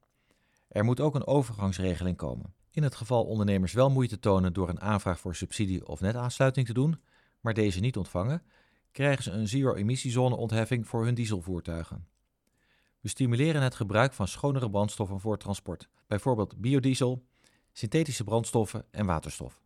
Er 0.68 0.84
moet 0.84 1.00
ook 1.00 1.16
een 1.16 1.28
overgangsregeling 1.28 2.18
komen. 2.18 2.54
In 2.72 2.84
het 2.84 2.96
geval 2.96 3.24
ondernemers 3.24 3.74
wel 3.74 3.90
moeite 3.90 4.20
tonen 4.20 4.54
door 4.54 4.70
een 4.70 4.82
aanvraag 4.82 5.20
voor 5.20 5.36
subsidie 5.36 5.88
of 5.88 6.00
netaansluiting 6.00 6.66
te 6.66 6.74
doen, 6.74 7.00
maar 7.42 7.54
deze 7.54 7.80
niet 7.80 7.98
ontvangen, 7.98 8.42
krijgen 8.96 9.24
ze 9.24 9.32
een 9.32 9.48
zero-emissiezone-ontheffing 9.48 10.88
voor 10.88 11.06
hun 11.06 11.14
dieselvoertuigen. 11.14 12.08
We 13.00 13.10
stimuleren 13.10 13.62
het 13.62 13.76
gebruik 13.76 14.14
van 14.14 14.28
schonere 14.28 14.70
brandstoffen 14.70 15.20
voor 15.20 15.38
transport, 15.38 15.90
bijvoorbeeld 16.08 16.58
biodiesel, 16.58 17.26
synthetische 17.72 18.24
brandstoffen 18.24 18.86
en 18.92 19.06
waterstof. 19.06 19.62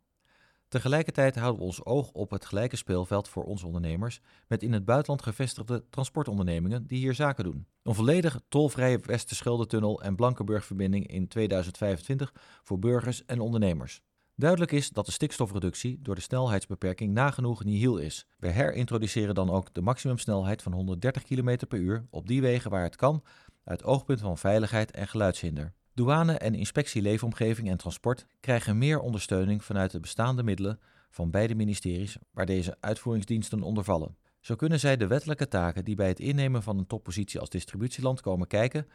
Tegelijkertijd 0.68 1.34
houden 1.34 1.60
we 1.60 1.66
ons 1.66 1.84
oog 1.84 2.10
op 2.10 2.30
het 2.30 2.44
gelijke 2.44 2.76
speelveld 2.76 3.28
voor 3.28 3.44
onze 3.44 3.66
ondernemers 3.66 4.20
met 4.46 4.62
in 4.62 4.72
het 4.72 4.84
buitenland 4.84 5.22
gevestigde 5.22 5.84
transportondernemingen 5.90 6.86
die 6.86 6.98
hier 6.98 7.14
zaken 7.14 7.44
doen. 7.44 7.66
Een 7.82 7.94
volledig 7.94 8.40
tolvrije 8.48 8.98
Westerschelde-tunnel 8.98 10.02
en 10.02 10.16
Blankenburg-verbinding 10.16 11.06
in 11.06 11.28
2025 11.28 12.32
voor 12.62 12.78
burgers 12.78 13.24
en 13.24 13.40
ondernemers. 13.40 14.02
Duidelijk 14.40 14.72
is 14.72 14.90
dat 14.90 15.06
de 15.06 15.12
stikstofreductie 15.12 15.98
door 16.02 16.14
de 16.14 16.20
snelheidsbeperking 16.20 17.12
nagenoeg 17.12 17.64
nihil 17.64 17.96
is. 17.96 18.26
We 18.38 18.48
herintroduceren 18.48 19.34
dan 19.34 19.50
ook 19.50 19.74
de 19.74 19.80
maximumsnelheid 19.80 20.62
van 20.62 20.72
130 20.72 21.22
km 21.22 21.56
per 21.68 21.78
uur 21.78 22.06
op 22.10 22.26
die 22.26 22.40
wegen 22.40 22.70
waar 22.70 22.82
het 22.82 22.96
kan, 22.96 23.22
uit 23.64 23.84
oogpunt 23.84 24.20
van 24.20 24.38
veiligheid 24.38 24.90
en 24.90 25.08
geluidshinder. 25.08 25.72
Douane 25.94 26.32
en 26.32 26.54
inspectie 26.54 27.02
leefomgeving 27.02 27.70
en 27.70 27.76
transport 27.76 28.26
krijgen 28.40 28.78
meer 28.78 29.00
ondersteuning 29.00 29.64
vanuit 29.64 29.90
de 29.90 30.00
bestaande 30.00 30.42
middelen 30.42 30.80
van 31.10 31.30
beide 31.30 31.54
ministeries 31.54 32.16
waar 32.30 32.46
deze 32.46 32.76
uitvoeringsdiensten 32.80 33.62
onder 33.62 33.84
vallen. 33.84 34.16
Zo 34.40 34.54
kunnen 34.54 34.80
zij 34.80 34.96
de 34.96 35.06
wettelijke 35.06 35.48
taken 35.48 35.84
die 35.84 35.94
bij 35.94 36.08
het 36.08 36.20
innemen 36.20 36.62
van 36.62 36.78
een 36.78 36.86
toppositie 36.86 37.40
als 37.40 37.48
distributieland 37.48 38.20
komen 38.20 38.46
kijken, 38.46 38.86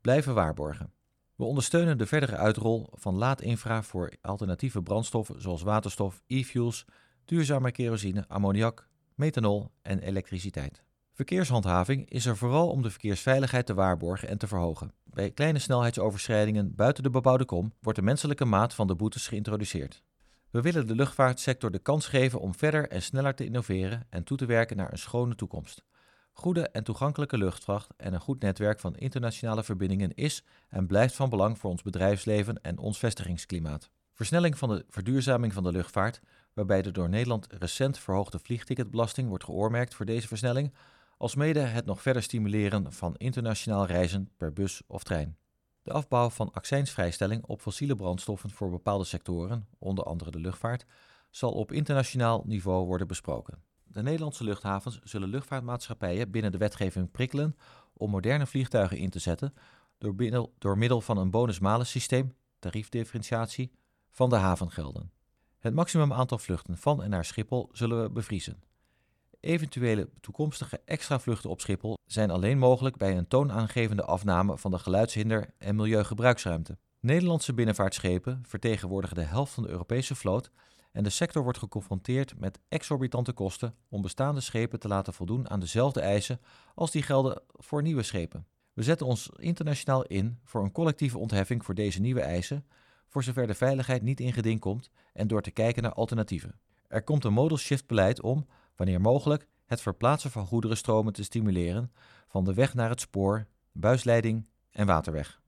blijven 0.00 0.34
waarborgen. 0.34 0.92
We 1.36 1.44
ondersteunen 1.44 1.98
de 1.98 2.06
verdere 2.06 2.36
uitrol 2.36 2.86
van 2.92 3.14
laadinfra 3.14 3.82
voor 3.82 4.12
alternatieve 4.20 4.82
brandstoffen 4.82 5.42
zoals 5.42 5.62
waterstof, 5.62 6.22
e-fuels, 6.26 6.84
duurzame 7.24 7.72
kerosine, 7.72 8.24
ammoniak, 8.28 8.88
methanol 9.14 9.70
en 9.82 9.98
elektriciteit. 9.98 10.82
Verkeershandhaving 11.12 12.10
is 12.10 12.26
er 12.26 12.36
vooral 12.36 12.70
om 12.70 12.82
de 12.82 12.90
verkeersveiligheid 12.90 13.66
te 13.66 13.74
waarborgen 13.74 14.28
en 14.28 14.38
te 14.38 14.46
verhogen. 14.46 14.92
Bij 15.04 15.30
kleine 15.30 15.58
snelheidsoverschrijdingen 15.58 16.74
buiten 16.74 17.02
de 17.02 17.10
bebouwde 17.10 17.44
kom 17.44 17.72
wordt 17.80 17.98
de 17.98 18.04
menselijke 18.04 18.44
maat 18.44 18.74
van 18.74 18.86
de 18.86 18.94
boetes 18.94 19.28
geïntroduceerd. 19.28 20.02
We 20.50 20.60
willen 20.60 20.86
de 20.86 20.94
luchtvaartsector 20.94 21.70
de 21.70 21.78
kans 21.78 22.06
geven 22.06 22.40
om 22.40 22.54
verder 22.54 22.88
en 22.88 23.02
sneller 23.02 23.34
te 23.34 23.44
innoveren 23.44 24.06
en 24.10 24.24
toe 24.24 24.36
te 24.36 24.46
werken 24.46 24.76
naar 24.76 24.92
een 24.92 24.98
schone 24.98 25.34
toekomst. 25.34 25.84
Goede 26.38 26.68
en 26.68 26.84
toegankelijke 26.84 27.38
luchtvaart 27.38 27.86
en 27.96 28.12
een 28.14 28.20
goed 28.20 28.40
netwerk 28.40 28.80
van 28.80 28.96
internationale 28.96 29.62
verbindingen 29.62 30.14
is 30.14 30.44
en 30.68 30.86
blijft 30.86 31.14
van 31.14 31.30
belang 31.30 31.58
voor 31.58 31.70
ons 31.70 31.82
bedrijfsleven 31.82 32.62
en 32.62 32.78
ons 32.78 32.98
vestigingsklimaat. 32.98 33.90
Versnelling 34.12 34.58
van 34.58 34.68
de 34.68 34.84
verduurzaming 34.88 35.52
van 35.52 35.62
de 35.62 35.72
luchtvaart, 35.72 36.20
waarbij 36.52 36.82
de 36.82 36.90
door 36.90 37.08
Nederland 37.08 37.46
recent 37.52 37.98
verhoogde 37.98 38.38
vliegticketbelasting 38.38 39.28
wordt 39.28 39.44
geoormerkt 39.44 39.94
voor 39.94 40.06
deze 40.06 40.26
versnelling, 40.26 40.74
alsmede 41.16 41.60
het 41.60 41.86
nog 41.86 42.02
verder 42.02 42.22
stimuleren 42.22 42.92
van 42.92 43.14
internationaal 43.16 43.86
reizen 43.86 44.30
per 44.36 44.52
bus 44.52 44.82
of 44.86 45.04
trein. 45.04 45.36
De 45.82 45.92
afbouw 45.92 46.30
van 46.30 46.52
accijnsvrijstelling 46.52 47.44
op 47.44 47.60
fossiele 47.60 47.96
brandstoffen 47.96 48.50
voor 48.50 48.70
bepaalde 48.70 49.04
sectoren, 49.04 49.68
onder 49.78 50.04
andere 50.04 50.30
de 50.30 50.40
luchtvaart, 50.40 50.86
zal 51.30 51.52
op 51.52 51.72
internationaal 51.72 52.42
niveau 52.46 52.86
worden 52.86 53.06
besproken. 53.06 53.62
De 53.96 54.02
Nederlandse 54.02 54.44
luchthavens 54.44 55.00
zullen 55.02 55.28
luchtvaartmaatschappijen 55.28 56.30
binnen 56.30 56.52
de 56.52 56.58
wetgeving 56.58 57.10
prikkelen 57.10 57.56
om 57.92 58.10
moderne 58.10 58.46
vliegtuigen 58.46 58.96
in 58.96 59.10
te 59.10 59.18
zetten 59.18 59.54
door 59.98 60.14
middel, 60.14 60.54
door 60.58 60.78
middel 60.78 61.00
van 61.00 61.18
een 61.18 61.30
bonus-malus 61.30 61.90
systeem, 61.90 62.34
tariefdifferentiatie, 62.58 63.72
van 64.10 64.30
de 64.30 64.36
havengelden. 64.36 65.10
Het 65.58 65.74
maximum 65.74 66.12
aantal 66.12 66.38
vluchten 66.38 66.78
van 66.78 67.02
en 67.02 67.10
naar 67.10 67.24
Schiphol 67.24 67.68
zullen 67.72 68.02
we 68.02 68.10
bevriezen. 68.10 68.62
Eventuele 69.40 70.08
toekomstige 70.20 70.80
extra 70.84 71.18
vluchten 71.18 71.50
op 71.50 71.60
Schiphol 71.60 71.98
zijn 72.06 72.30
alleen 72.30 72.58
mogelijk 72.58 72.96
bij 72.96 73.16
een 73.16 73.28
toonaangevende 73.28 74.04
afname 74.04 74.58
van 74.58 74.70
de 74.70 74.78
geluidshinder 74.78 75.50
en 75.58 75.76
milieugebruiksruimte. 75.76 76.78
Nederlandse 77.00 77.54
binnenvaartschepen 77.54 78.42
vertegenwoordigen 78.46 79.16
de 79.16 79.22
helft 79.22 79.52
van 79.52 79.62
de 79.62 79.68
Europese 79.68 80.14
vloot 80.14 80.50
en 80.96 81.02
de 81.02 81.10
sector 81.10 81.42
wordt 81.42 81.58
geconfronteerd 81.58 82.38
met 82.38 82.58
exorbitante 82.68 83.32
kosten 83.32 83.74
om 83.88 84.02
bestaande 84.02 84.40
schepen 84.40 84.80
te 84.80 84.88
laten 84.88 85.12
voldoen 85.12 85.50
aan 85.50 85.60
dezelfde 85.60 86.00
eisen 86.00 86.40
als 86.74 86.90
die 86.90 87.02
gelden 87.02 87.42
voor 87.48 87.82
nieuwe 87.82 88.02
schepen. 88.02 88.46
We 88.72 88.82
zetten 88.82 89.06
ons 89.06 89.30
internationaal 89.36 90.04
in 90.04 90.38
voor 90.44 90.62
een 90.62 90.72
collectieve 90.72 91.18
ontheffing 91.18 91.64
voor 91.64 91.74
deze 91.74 92.00
nieuwe 92.00 92.20
eisen, 92.20 92.66
voor 93.08 93.22
zover 93.22 93.46
de 93.46 93.54
veiligheid 93.54 94.02
niet 94.02 94.20
in 94.20 94.32
geding 94.32 94.60
komt 94.60 94.90
en 95.12 95.26
door 95.26 95.42
te 95.42 95.50
kijken 95.50 95.82
naar 95.82 95.92
alternatieven. 95.92 96.58
Er 96.88 97.02
komt 97.02 97.24
een 97.24 97.32
modal 97.32 97.58
shift 97.58 97.86
beleid 97.86 98.20
om, 98.20 98.46
wanneer 98.76 99.00
mogelijk, 99.00 99.46
het 99.66 99.80
verplaatsen 99.80 100.30
van 100.30 100.46
goederenstromen 100.46 101.12
te 101.12 101.24
stimuleren 101.24 101.92
van 102.28 102.44
de 102.44 102.54
weg 102.54 102.74
naar 102.74 102.90
het 102.90 103.00
spoor, 103.00 103.46
buisleiding 103.72 104.46
en 104.70 104.86
waterweg. 104.86 105.40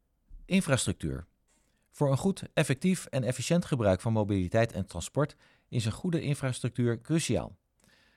Infrastructuur. 0.44 1.26
Voor 1.98 2.10
een 2.10 2.16
goed, 2.16 2.42
effectief 2.54 3.06
en 3.06 3.22
efficiënt 3.22 3.64
gebruik 3.64 4.00
van 4.00 4.12
mobiliteit 4.12 4.72
en 4.72 4.86
transport 4.86 5.36
is 5.68 5.84
een 5.84 5.92
goede 5.92 6.20
infrastructuur 6.20 7.00
cruciaal. 7.00 7.56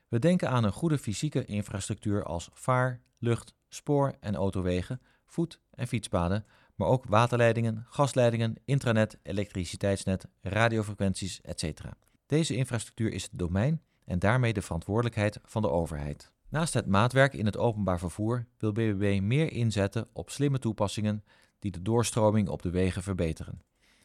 We 0.08 0.20
denken 0.20 0.50
aan 0.50 0.64
een 0.64 0.72
goede 0.72 0.98
fysieke 0.98 1.46
infrastructuur 1.46 2.24
als 2.24 2.50
vaar, 2.54 3.02
lucht, 3.18 3.54
spoor- 3.70 4.16
en 4.20 4.36
autowegen, 4.36 5.02
voet- 5.26 5.60
en 5.70 5.88
fietspaden, 5.88 6.46
maar 6.76 6.88
ook 6.88 7.06
waterleidingen, 7.06 7.86
gasleidingen, 7.90 8.56
intranet, 8.66 9.18
elektriciteitsnet, 9.24 10.28
radiofrequenties, 10.42 11.42
etc. 11.42 11.82
Deze 12.26 12.56
infrastructuur 12.56 13.12
is 13.12 13.24
het 13.24 13.32
domein 13.34 13.82
en 14.06 14.20
daarmee 14.20 14.54
de 14.54 14.62
verantwoordelijkheid 14.62 15.40
van 15.44 15.62
de 15.62 15.70
overheid. 15.70 16.32
Naast 16.50 16.74
het 16.74 16.88
maatwerk 16.88 17.34
in 17.34 17.46
het 17.46 17.58
openbaar 17.58 18.00
vervoer 18.00 18.46
wil 18.58 18.72
BBB 18.72 19.20
meer 19.22 19.52
inzetten 19.52 20.08
op 20.14 20.30
slimme 20.30 20.60
toepassingen 20.60 21.24
die 21.60 21.72
de 21.72 21.82
doorstroming 21.82 22.50
op 22.50 22.62
de 22.62 22.70
wegen 22.70 23.04
verbeteren, 23.04 23.62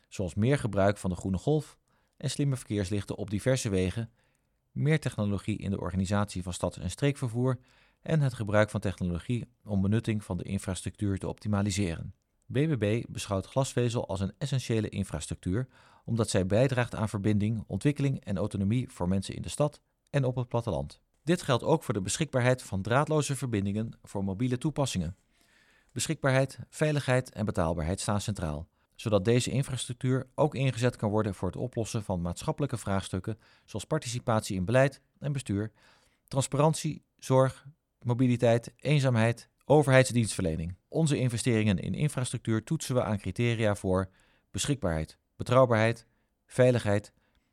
zoals 0.08 0.34
meer 0.34 0.58
gebruik 0.58 0.96
van 0.98 1.10
de 1.10 1.16
groene 1.16 1.38
golf 1.38 1.78
en 2.16 2.30
slimme 2.30 2.56
verkeerslichten 2.56 3.16
op 3.16 3.30
diverse 3.30 3.68
wegen, 3.68 4.10
meer 4.72 5.00
technologie 5.00 5.58
in 5.58 5.70
de 5.70 5.80
organisatie 5.80 6.42
van 6.42 6.52
stads- 6.52 6.78
en 6.78 6.90
streekvervoer 6.90 7.58
en 8.02 8.20
het 8.20 8.34
gebruik 8.34 8.70
van 8.70 8.80
technologie 8.80 9.48
om 9.64 9.82
benutting 9.82 10.24
van 10.24 10.36
de 10.36 10.44
infrastructuur 10.44 11.18
te 11.18 11.28
optimaliseren. 11.28 12.14
BBB 12.46 13.04
beschouwt 13.08 13.46
glasvezel 13.46 14.08
als 14.08 14.20
een 14.20 14.32
essentiële 14.38 14.88
infrastructuur 14.88 15.68
omdat 16.04 16.30
zij 16.30 16.46
bijdraagt 16.46 16.94
aan 16.94 17.08
verbinding, 17.08 17.64
ontwikkeling 17.66 18.24
en 18.24 18.36
autonomie 18.36 18.88
voor 18.90 19.08
mensen 19.08 19.34
in 19.34 19.42
de 19.42 19.48
stad 19.48 19.80
en 20.10 20.24
op 20.24 20.36
het 20.36 20.48
platteland. 20.48 21.00
Dit 21.24 21.42
geldt 21.42 21.64
ook 21.64 21.82
voor 21.82 21.94
de 21.94 22.00
beschikbaarheid 22.00 22.62
van 22.62 22.82
draadloze 22.82 23.36
verbindingen 23.36 23.98
voor 24.02 24.24
mobiele 24.24 24.58
toepassingen. 24.58 25.16
Beschikbaarheid, 25.92 26.58
veiligheid 26.68 27.30
en 27.30 27.44
betaalbaarheid 27.44 28.00
staan 28.00 28.20
centraal, 28.20 28.68
zodat 28.96 29.24
deze 29.24 29.50
infrastructuur 29.50 30.26
ook 30.34 30.54
ingezet 30.54 30.96
kan 30.96 31.10
worden 31.10 31.34
voor 31.34 31.48
het 31.48 31.56
oplossen 31.56 32.02
van 32.02 32.20
maatschappelijke 32.20 32.76
vraagstukken 32.76 33.38
zoals 33.64 33.84
participatie 33.84 34.56
in 34.56 34.64
beleid 34.64 35.00
en 35.18 35.32
bestuur, 35.32 35.72
transparantie, 36.28 37.04
zorg, 37.18 37.66
mobiliteit, 38.02 38.72
eenzaamheid, 38.76 39.48
overheidsdienstverlening. 39.64 40.76
Onze 40.88 41.18
investeringen 41.18 41.78
in 41.78 41.94
infrastructuur 41.94 42.64
toetsen 42.64 42.94
we 42.94 43.02
aan 43.02 43.18
criteria 43.18 43.74
voor 43.74 44.10
beschikbaarheid, 44.50 45.18
betrouwbaarheid, 45.36 46.06
veiligheid, 46.46 47.12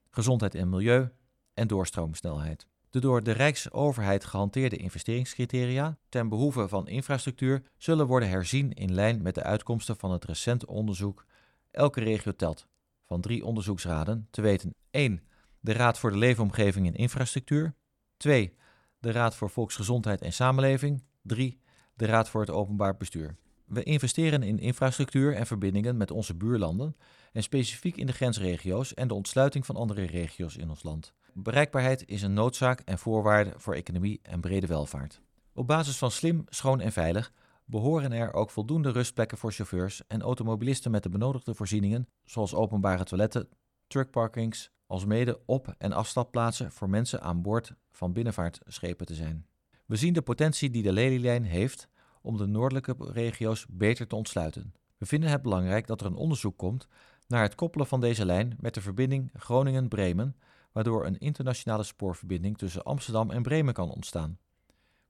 gezondheid 0.10 0.56
en 0.56 0.70
milieu 0.70 1.10
en 1.54 1.68
doorstroomsnelheid. 1.68 2.68
De 2.90 3.00
door 3.00 3.24
de 3.24 3.32
Rijksoverheid 3.32 4.26
gehanteerde 4.26 4.76
investeringscriteria 4.76 5.98
ten 6.10 6.30
behoeve 6.30 6.68
van 6.68 6.88
infrastructuur 6.88 7.64
zullen 7.78 8.08
worden 8.08 8.30
herzien 8.30 8.74
in 8.74 8.94
lijn 8.94 9.22
met 9.22 9.36
de 9.36 9.44
uitkomsten 9.44 9.98
van 9.98 10.12
het 10.12 10.26
recente 10.26 10.68
onderzoek 10.68 11.26
Elke 11.74 12.00
regio 12.00 12.32
telt 12.32 12.68
van 13.06 13.22
drie 13.22 13.46
onderzoeksraden, 13.46 14.28
te 14.32 14.42
weten 14.42 14.76
1. 14.92 15.24
De 15.60 15.74
Raad 15.74 16.00
voor 16.00 16.12
de 16.12 16.18
Leefomgeving 16.18 16.88
en 16.88 16.96
Infrastructuur, 16.96 17.76
2. 18.18 18.56
De 19.00 19.12
Raad 19.12 19.36
voor 19.36 19.50
Volksgezondheid 19.50 20.22
en 20.22 20.34
Samenleving, 20.34 21.04
3. 21.22 21.60
De 21.96 22.06
Raad 22.06 22.30
voor 22.30 22.42
het 22.42 22.50
Openbaar 22.50 22.98
Bestuur. 22.98 23.36
We 23.66 23.84
investeren 23.84 24.44
in 24.44 24.60
infrastructuur 24.60 25.36
en 25.36 25.46
verbindingen 25.46 25.98
met 25.98 26.12
onze 26.12 26.36
buurlanden 26.36 26.96
en 27.32 27.44
specifiek 27.44 27.98
in 27.98 28.06
de 28.06 28.14
grensregio's 28.14 28.94
en 28.94 29.08
de 29.08 29.14
ontsluiting 29.14 29.66
van 29.66 29.76
andere 29.76 30.06
regio's 30.06 30.56
in 30.56 30.70
ons 30.70 30.84
land. 30.84 31.14
Bereikbaarheid 31.34 32.08
is 32.08 32.22
een 32.22 32.34
noodzaak 32.34 32.80
en 32.80 33.00
voorwaarde 33.00 33.54
voor 33.58 33.74
economie 33.74 34.20
en 34.24 34.42
brede 34.42 34.68
welvaart. 34.68 35.22
Op 35.54 35.68
basis 35.68 35.98
van 35.98 36.12
slim, 36.12 36.44
schoon 36.50 36.82
en 36.82 36.92
veilig 36.92 37.32
behoren 37.66 38.12
er 38.12 38.34
ook 38.34 38.50
voldoende 38.50 38.92
rustplekken 38.92 39.38
voor 39.38 39.52
chauffeurs 39.52 40.02
en 40.08 40.22
automobilisten 40.22 40.92
met 40.92 41.04
de 41.04 41.10
benodigde 41.10 41.54
voorzieningen, 41.54 42.08
zoals 42.26 42.54
openbare 42.54 43.04
toiletten, 43.04 43.50
truckparkings, 43.88 44.72
alsmede 44.86 45.40
op- 45.46 45.76
en 45.78 45.92
afstapplaatsen 45.92 46.72
voor 46.72 46.90
mensen 46.90 47.22
aan 47.22 47.42
boord 47.42 47.74
van 47.92 48.14
binnenvaartschepen 48.14 49.06
te 49.06 49.16
zijn. 49.16 49.46
We 49.86 49.96
zien 49.96 50.14
de 50.14 50.22
potentie 50.22 50.70
die 50.70 50.84
de 50.84 50.94
Lelylijn 50.94 51.44
heeft 51.44 51.88
om 52.22 52.38
de 52.38 52.46
noordelijke 52.46 52.96
regio's 53.00 53.66
beter 53.70 54.08
te 54.08 54.16
ontsluiten. 54.16 54.74
We 54.98 55.06
vinden 55.06 55.30
het 55.30 55.42
belangrijk 55.42 55.88
dat 55.88 56.02
er 56.02 56.08
een 56.08 56.16
onderzoek 56.16 56.58
komt 56.58 56.88
naar 57.28 57.42
het 57.42 57.56
koppelen 57.56 57.88
van 57.88 58.02
deze 58.02 58.26
lijn 58.26 58.56
met 58.60 58.74
de 58.74 58.82
verbinding 58.82 59.32
Groningen-Bremen, 59.34 60.36
waardoor 60.72 61.06
een 61.06 61.18
internationale 61.18 61.84
spoorverbinding 61.84 62.58
tussen 62.58 62.84
Amsterdam 62.84 63.32
en 63.32 63.42
Bremen 63.42 63.74
kan 63.74 63.90
ontstaan. 63.90 64.38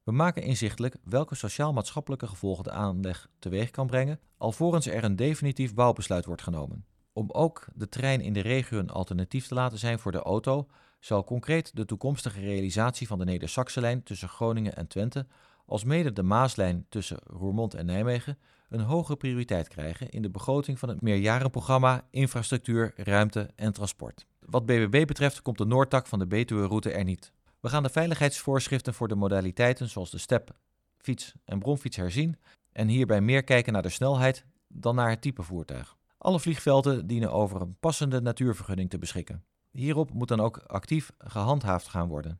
We 0.03 0.11
maken 0.11 0.43
inzichtelijk 0.43 0.95
welke 1.03 1.35
sociaal-maatschappelijke 1.35 2.27
gevolgen 2.27 2.63
de 2.63 2.71
aanleg 2.71 3.29
teweeg 3.39 3.69
kan 3.69 3.87
brengen, 3.87 4.19
alvorens 4.37 4.87
er 4.87 5.03
een 5.03 5.15
definitief 5.15 5.73
bouwbesluit 5.73 6.25
wordt 6.25 6.41
genomen. 6.41 6.85
Om 7.13 7.31
ook 7.31 7.67
de 7.73 7.89
trein 7.89 8.21
in 8.21 8.33
de 8.33 8.39
regio 8.39 8.79
een 8.79 8.89
alternatief 8.89 9.47
te 9.47 9.53
laten 9.53 9.77
zijn 9.77 9.99
voor 9.99 10.11
de 10.11 10.21
auto, 10.21 10.67
zal 10.99 11.23
concreet 11.23 11.75
de 11.75 11.85
toekomstige 11.85 12.39
realisatie 12.39 13.07
van 13.07 13.19
de 13.19 13.25
Neder-Saxe-lijn 13.25 14.03
tussen 14.03 14.29
Groningen 14.29 14.75
en 14.75 14.87
Twente, 14.87 15.25
alsmede 15.65 16.13
de 16.13 16.23
Maaslijn 16.23 16.85
tussen 16.89 17.19
Roermond 17.23 17.73
en 17.73 17.85
Nijmegen, 17.85 18.37
een 18.69 18.79
hoge 18.79 19.15
prioriteit 19.15 19.67
krijgen 19.67 20.09
in 20.09 20.21
de 20.21 20.29
begroting 20.29 20.79
van 20.79 20.89
het 20.89 21.01
meerjarenprogramma 21.01 22.07
Infrastructuur, 22.09 22.93
Ruimte 22.95 23.49
en 23.55 23.73
Transport. 23.73 24.25
Wat 24.39 24.65
BBB 24.65 25.05
betreft 25.05 25.41
komt 25.41 25.57
de 25.57 25.65
Noordtak 25.65 26.07
van 26.07 26.19
de 26.19 26.27
Betuwe-route 26.27 26.91
er 26.91 27.03
niet. 27.03 27.31
We 27.63 27.69
gaan 27.69 27.83
de 27.83 27.89
veiligheidsvoorschriften 27.89 28.93
voor 28.93 29.07
de 29.07 29.15
modaliteiten 29.15 29.89
zoals 29.89 30.11
de 30.11 30.17
step, 30.17 30.51
fiets 30.97 31.33
en 31.45 31.59
bromfiets 31.59 31.97
herzien 31.97 32.37
en 32.71 32.87
hierbij 32.87 33.21
meer 33.21 33.43
kijken 33.43 33.73
naar 33.73 33.81
de 33.81 33.89
snelheid 33.89 34.45
dan 34.67 34.95
naar 34.95 35.09
het 35.09 35.21
type 35.21 35.43
voertuig. 35.43 35.97
Alle 36.17 36.39
vliegvelden 36.39 37.07
dienen 37.07 37.31
over 37.31 37.61
een 37.61 37.75
passende 37.79 38.21
natuurvergunning 38.21 38.89
te 38.89 38.97
beschikken. 38.97 39.43
Hierop 39.71 40.13
moet 40.13 40.27
dan 40.27 40.39
ook 40.39 40.57
actief 40.57 41.11
gehandhaafd 41.17 41.87
gaan 41.87 42.07
worden. 42.07 42.39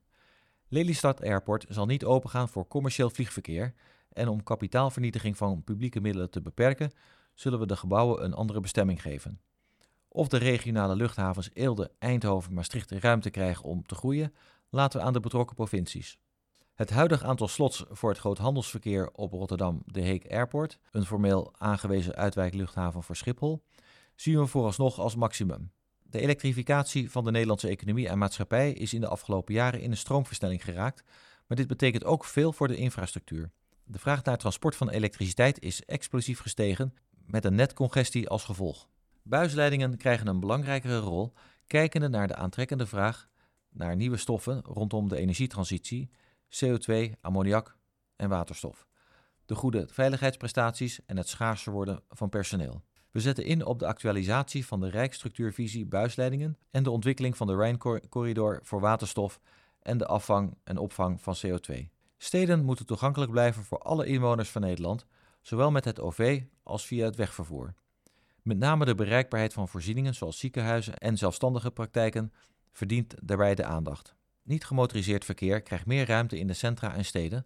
Lelystad 0.68 1.22
Airport 1.22 1.66
zal 1.70 1.86
niet 1.86 2.06
opengaan 2.06 2.50
voor 2.50 2.68
commercieel 2.68 3.10
vliegverkeer 3.10 3.74
en 4.10 4.28
om 4.28 4.44
kapitaalvernietiging 4.44 5.38
van 5.38 5.64
publieke 5.64 6.02
middelen 6.02 6.30
te 6.30 6.42
beperken, 6.42 6.92
zullen 7.34 7.60
we 7.60 7.66
de 7.66 7.76
gebouwen 7.76 8.24
een 8.24 8.34
andere 8.34 8.60
bestemming 8.60 9.02
geven. 9.02 9.40
Of 10.08 10.28
de 10.28 10.38
regionale 10.38 10.96
luchthavens 10.96 11.50
Eelde, 11.54 11.92
Eindhoven, 12.00 12.54
Maastricht 12.54 12.92
ruimte 12.92 13.30
krijgen 13.30 13.64
om 13.64 13.86
te 13.86 13.96
groeien, 13.96 14.34
laten 14.74 15.00
we 15.00 15.06
aan 15.06 15.14
de 15.14 15.20
betrokken 15.20 15.56
provincies. 15.56 16.18
Het 16.74 16.90
huidige 16.90 17.26
aantal 17.26 17.48
slots 17.48 17.86
voor 17.90 18.10
het 18.10 18.20
groothandelsverkeer 18.20 19.10
op 19.12 19.32
Rotterdam 19.32 19.82
de 19.86 20.02
Heek 20.02 20.32
Airport, 20.32 20.80
een 20.92 21.06
formeel 21.06 21.54
aangewezen 21.58 22.16
uitwijkluchthaven 22.16 23.04
voor 23.04 23.16
Schiphol, 23.16 23.64
zien 24.16 24.40
we 24.40 24.46
vooralsnog 24.46 25.00
als 25.00 25.16
maximum. 25.16 25.72
De 26.04 26.20
elektrificatie 26.20 27.12
van 27.12 27.24
de 27.24 27.32
Nederlandse 27.32 27.68
economie 27.68 28.08
en 28.08 28.18
maatschappij 28.18 28.72
is 28.72 28.94
in 28.94 29.02
de 29.02 29.08
afgelopen 29.08 29.54
jaren 29.54 29.82
in 29.82 29.92
een 29.92 29.98
stroomversnelling 29.98 30.64
geraakt, 30.64 31.04
maar 31.48 31.58
dit 31.58 31.68
betekent 31.68 32.06
ook 32.06 32.26
veel 32.26 32.54
voor 32.54 32.68
de 32.68 32.76
infrastructuur. 32.76 33.52
De 33.84 34.00
vraag 34.00 34.24
naar 34.24 34.38
transport 34.38 34.76
van 34.76 34.90
elektriciteit 34.90 35.60
is 35.60 35.86
explosief 35.86 36.40
gestegen, 36.40 36.94
met 37.26 37.46
een 37.46 37.56
netcongestie 37.56 38.30
als 38.30 38.44
gevolg. 38.44 38.88
Buisleidingen 39.24 39.98
krijgen 39.98 40.28
een 40.28 40.40
belangrijkere 40.40 41.00
rol, 41.00 41.34
kijkende 41.68 42.08
naar 42.08 42.28
de 42.28 42.36
aantrekkende 42.36 42.86
vraag 42.86 43.32
naar 43.74 43.96
nieuwe 43.96 44.18
stoffen 44.18 44.62
rondom 44.62 45.10
de 45.10 45.18
energietransitie, 45.18 46.10
CO2, 46.50 47.12
ammoniak 47.22 47.78
en 48.16 48.30
waterstof. 48.30 48.88
De 49.46 49.56
goede 49.56 49.88
veiligheidsprestaties 49.88 51.06
en 51.06 51.18
het 51.18 51.28
schaarser 51.28 51.72
worden 51.72 52.04
van 52.10 52.30
personeel. 52.30 52.84
We 53.12 53.20
zetten 53.20 53.46
in 53.46 53.66
op 53.66 53.80
de 53.80 53.88
actualisatie 53.88 54.66
van 54.66 54.80
de 54.80 54.90
Rijksstructuurvisie 54.90 55.86
buisleidingen 55.86 56.58
en 56.72 56.84
de 56.84 56.92
ontwikkeling 56.92 57.38
van 57.38 57.48
de 57.48 57.56
Rijncorridor 57.56 58.60
voor 58.64 58.80
waterstof 58.80 59.40
en 59.80 59.98
de 59.98 60.06
afvang 60.06 60.58
en 60.64 60.78
opvang 60.78 61.22
van 61.22 61.36
CO2. 61.46 61.74
Steden 62.18 62.66
moeten 62.66 62.86
toegankelijk 62.86 63.32
blijven 63.32 63.64
voor 63.64 63.78
alle 63.80 64.06
inwoners 64.06 64.50
van 64.50 64.62
Nederland, 64.62 65.06
zowel 65.42 65.72
met 65.72 65.86
het 65.86 66.00
OV 66.00 66.42
als 66.64 66.86
via 66.86 67.06
het 67.06 67.16
wegvervoer. 67.16 67.74
Met 68.42 68.58
name 68.58 68.86
de 68.86 68.96
bereikbaarheid 68.96 69.54
van 69.54 69.68
voorzieningen 69.68 70.16
zoals 70.16 70.40
ziekenhuizen 70.40 70.98
en 70.98 71.18
zelfstandige 71.18 71.72
praktijken 71.72 72.34
verdient 72.74 73.16
daarbij 73.22 73.56
de 73.56 73.64
aandacht. 73.64 74.16
Niet 74.44 74.66
gemotoriseerd 74.66 75.26
verkeer 75.26 75.62
krijgt 75.62 75.86
meer 75.86 76.06
ruimte 76.06 76.40
in 76.40 76.48
de 76.48 76.54
centra 76.54 76.96
en 76.96 77.06
steden 77.06 77.46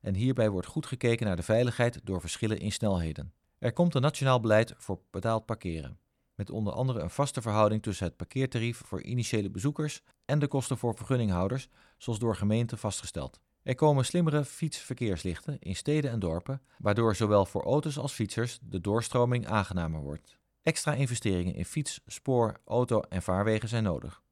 en 0.00 0.14
hierbij 0.14 0.50
wordt 0.50 0.66
goed 0.66 0.86
gekeken 0.86 1.26
naar 1.26 1.36
de 1.36 1.42
veiligheid 1.42 2.00
door 2.04 2.20
verschillen 2.20 2.58
in 2.58 2.72
snelheden. 2.72 3.32
Er 3.58 3.72
komt 3.72 3.94
een 3.94 4.02
nationaal 4.02 4.40
beleid 4.40 4.74
voor 4.76 5.00
betaald 5.10 5.46
parkeren, 5.46 5.98
met 6.34 6.50
onder 6.50 6.72
andere 6.72 7.00
een 7.00 7.10
vaste 7.10 7.42
verhouding 7.42 7.82
tussen 7.82 8.06
het 8.06 8.16
parkeertarief 8.16 8.82
voor 8.84 9.02
initiële 9.02 9.50
bezoekers 9.50 10.02
en 10.24 10.38
de 10.38 10.46
kosten 10.46 10.78
voor 10.78 10.94
vergunninghouders, 10.94 11.68
zoals 11.98 12.18
door 12.18 12.36
gemeenten 12.36 12.78
vastgesteld. 12.78 13.40
Er 13.62 13.74
komen 13.74 14.04
slimmere 14.04 14.44
fietsverkeerslichten 14.44 15.58
in 15.58 15.76
steden 15.76 16.10
en 16.10 16.18
dorpen, 16.18 16.62
waardoor 16.78 17.16
zowel 17.16 17.46
voor 17.46 17.64
auto's 17.64 17.98
als 17.98 18.12
fietsers 18.12 18.58
de 18.62 18.80
doorstroming 18.80 19.46
aangenamer 19.46 20.00
wordt. 20.00 20.38
Extra 20.62 20.94
investeringen 20.94 21.54
in 21.54 21.64
fiets, 21.64 22.00
spoor, 22.06 22.60
auto 22.64 23.00
en 23.00 23.22
vaarwegen 23.22 23.68
zijn 23.68 23.82
nodig. 23.82 24.22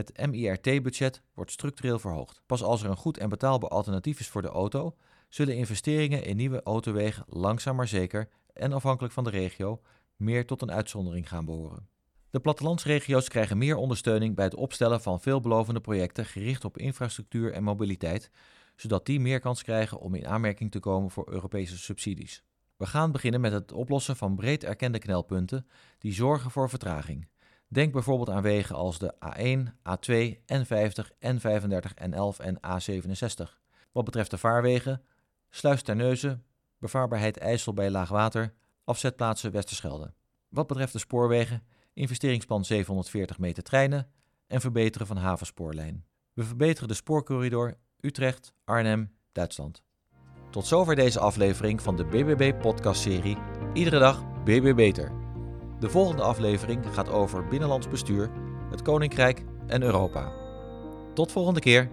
Het 0.00 0.26
MIRT-budget 0.30 1.22
wordt 1.34 1.50
structureel 1.50 1.98
verhoogd. 1.98 2.42
Pas 2.46 2.62
als 2.62 2.82
er 2.82 2.90
een 2.90 2.96
goed 2.96 3.18
en 3.18 3.28
betaalbaar 3.28 3.70
alternatief 3.70 4.20
is 4.20 4.28
voor 4.28 4.42
de 4.42 4.48
auto, 4.48 4.96
zullen 5.28 5.56
investeringen 5.56 6.24
in 6.24 6.36
nieuwe 6.36 6.62
autowegen 6.62 7.24
langzaam 7.28 7.76
maar 7.76 7.88
zeker 7.88 8.28
en 8.52 8.72
afhankelijk 8.72 9.14
van 9.14 9.24
de 9.24 9.30
regio 9.30 9.80
meer 10.16 10.46
tot 10.46 10.62
een 10.62 10.72
uitzondering 10.72 11.28
gaan 11.28 11.44
behoren. 11.44 11.88
De 12.30 12.40
plattelandsregio's 12.40 13.28
krijgen 13.28 13.58
meer 13.58 13.76
ondersteuning 13.76 14.34
bij 14.34 14.44
het 14.44 14.54
opstellen 14.54 15.00
van 15.02 15.20
veelbelovende 15.20 15.80
projecten 15.80 16.24
gericht 16.24 16.64
op 16.64 16.78
infrastructuur 16.78 17.52
en 17.52 17.62
mobiliteit, 17.62 18.30
zodat 18.76 19.06
die 19.06 19.20
meer 19.20 19.40
kans 19.40 19.62
krijgen 19.62 19.98
om 19.98 20.14
in 20.14 20.26
aanmerking 20.26 20.70
te 20.70 20.80
komen 20.80 21.10
voor 21.10 21.32
Europese 21.32 21.78
subsidies. 21.78 22.42
We 22.76 22.86
gaan 22.86 23.12
beginnen 23.12 23.40
met 23.40 23.52
het 23.52 23.72
oplossen 23.72 24.16
van 24.16 24.36
breed 24.36 24.64
erkende 24.64 24.98
knelpunten 24.98 25.66
die 25.98 26.12
zorgen 26.12 26.50
voor 26.50 26.68
vertraging. 26.68 27.28
Denk 27.72 27.92
bijvoorbeeld 27.92 28.30
aan 28.30 28.42
wegen 28.42 28.74
als 28.74 28.98
de 28.98 29.14
A1, 29.14 29.72
A2, 29.88 30.38
N50, 30.54 31.10
N35, 31.26 31.94
N11 32.08 32.36
en 32.36 32.56
A67. 32.56 33.58
Wat 33.92 34.04
betreft 34.04 34.30
de 34.30 34.38
vaarwegen, 34.38 35.02
Sluis 35.50 35.82
Terneuzen, 35.82 36.44
bevaarbaarheid 36.78 37.38
IJssel 37.38 37.74
bij 37.74 37.90
laagwater, 37.90 38.52
afzetplaatsen 38.84 39.52
Westerschelde. 39.52 40.12
Wat 40.48 40.66
betreft 40.66 40.92
de 40.92 40.98
spoorwegen, 40.98 41.62
investeringsplan 41.92 42.64
740 42.64 43.38
meter 43.38 43.62
treinen 43.62 44.10
en 44.46 44.60
verbeteren 44.60 45.06
van 45.06 45.16
havenspoorlijn. 45.16 46.04
We 46.32 46.44
verbeteren 46.44 46.88
de 46.88 46.94
spoorcorridor 46.94 47.76
Utrecht, 48.00 48.52
Arnhem, 48.64 49.12
Duitsland. 49.32 49.82
Tot 50.50 50.66
zover 50.66 50.94
deze 50.94 51.20
aflevering 51.20 51.82
van 51.82 51.96
de 51.96 52.04
BBB-podcastserie 52.04 53.36
Iedere 53.72 53.98
dag 53.98 54.42
BB 54.44 54.74
Beter. 54.74 55.19
De 55.80 55.90
volgende 55.90 56.22
aflevering 56.22 56.84
gaat 56.92 57.10
over 57.10 57.46
binnenlands 57.46 57.88
bestuur, 57.88 58.30
het 58.70 58.82
Koninkrijk 58.82 59.44
en 59.66 59.82
Europa. 59.82 60.32
Tot 61.14 61.32
volgende 61.32 61.60
keer. 61.60 61.90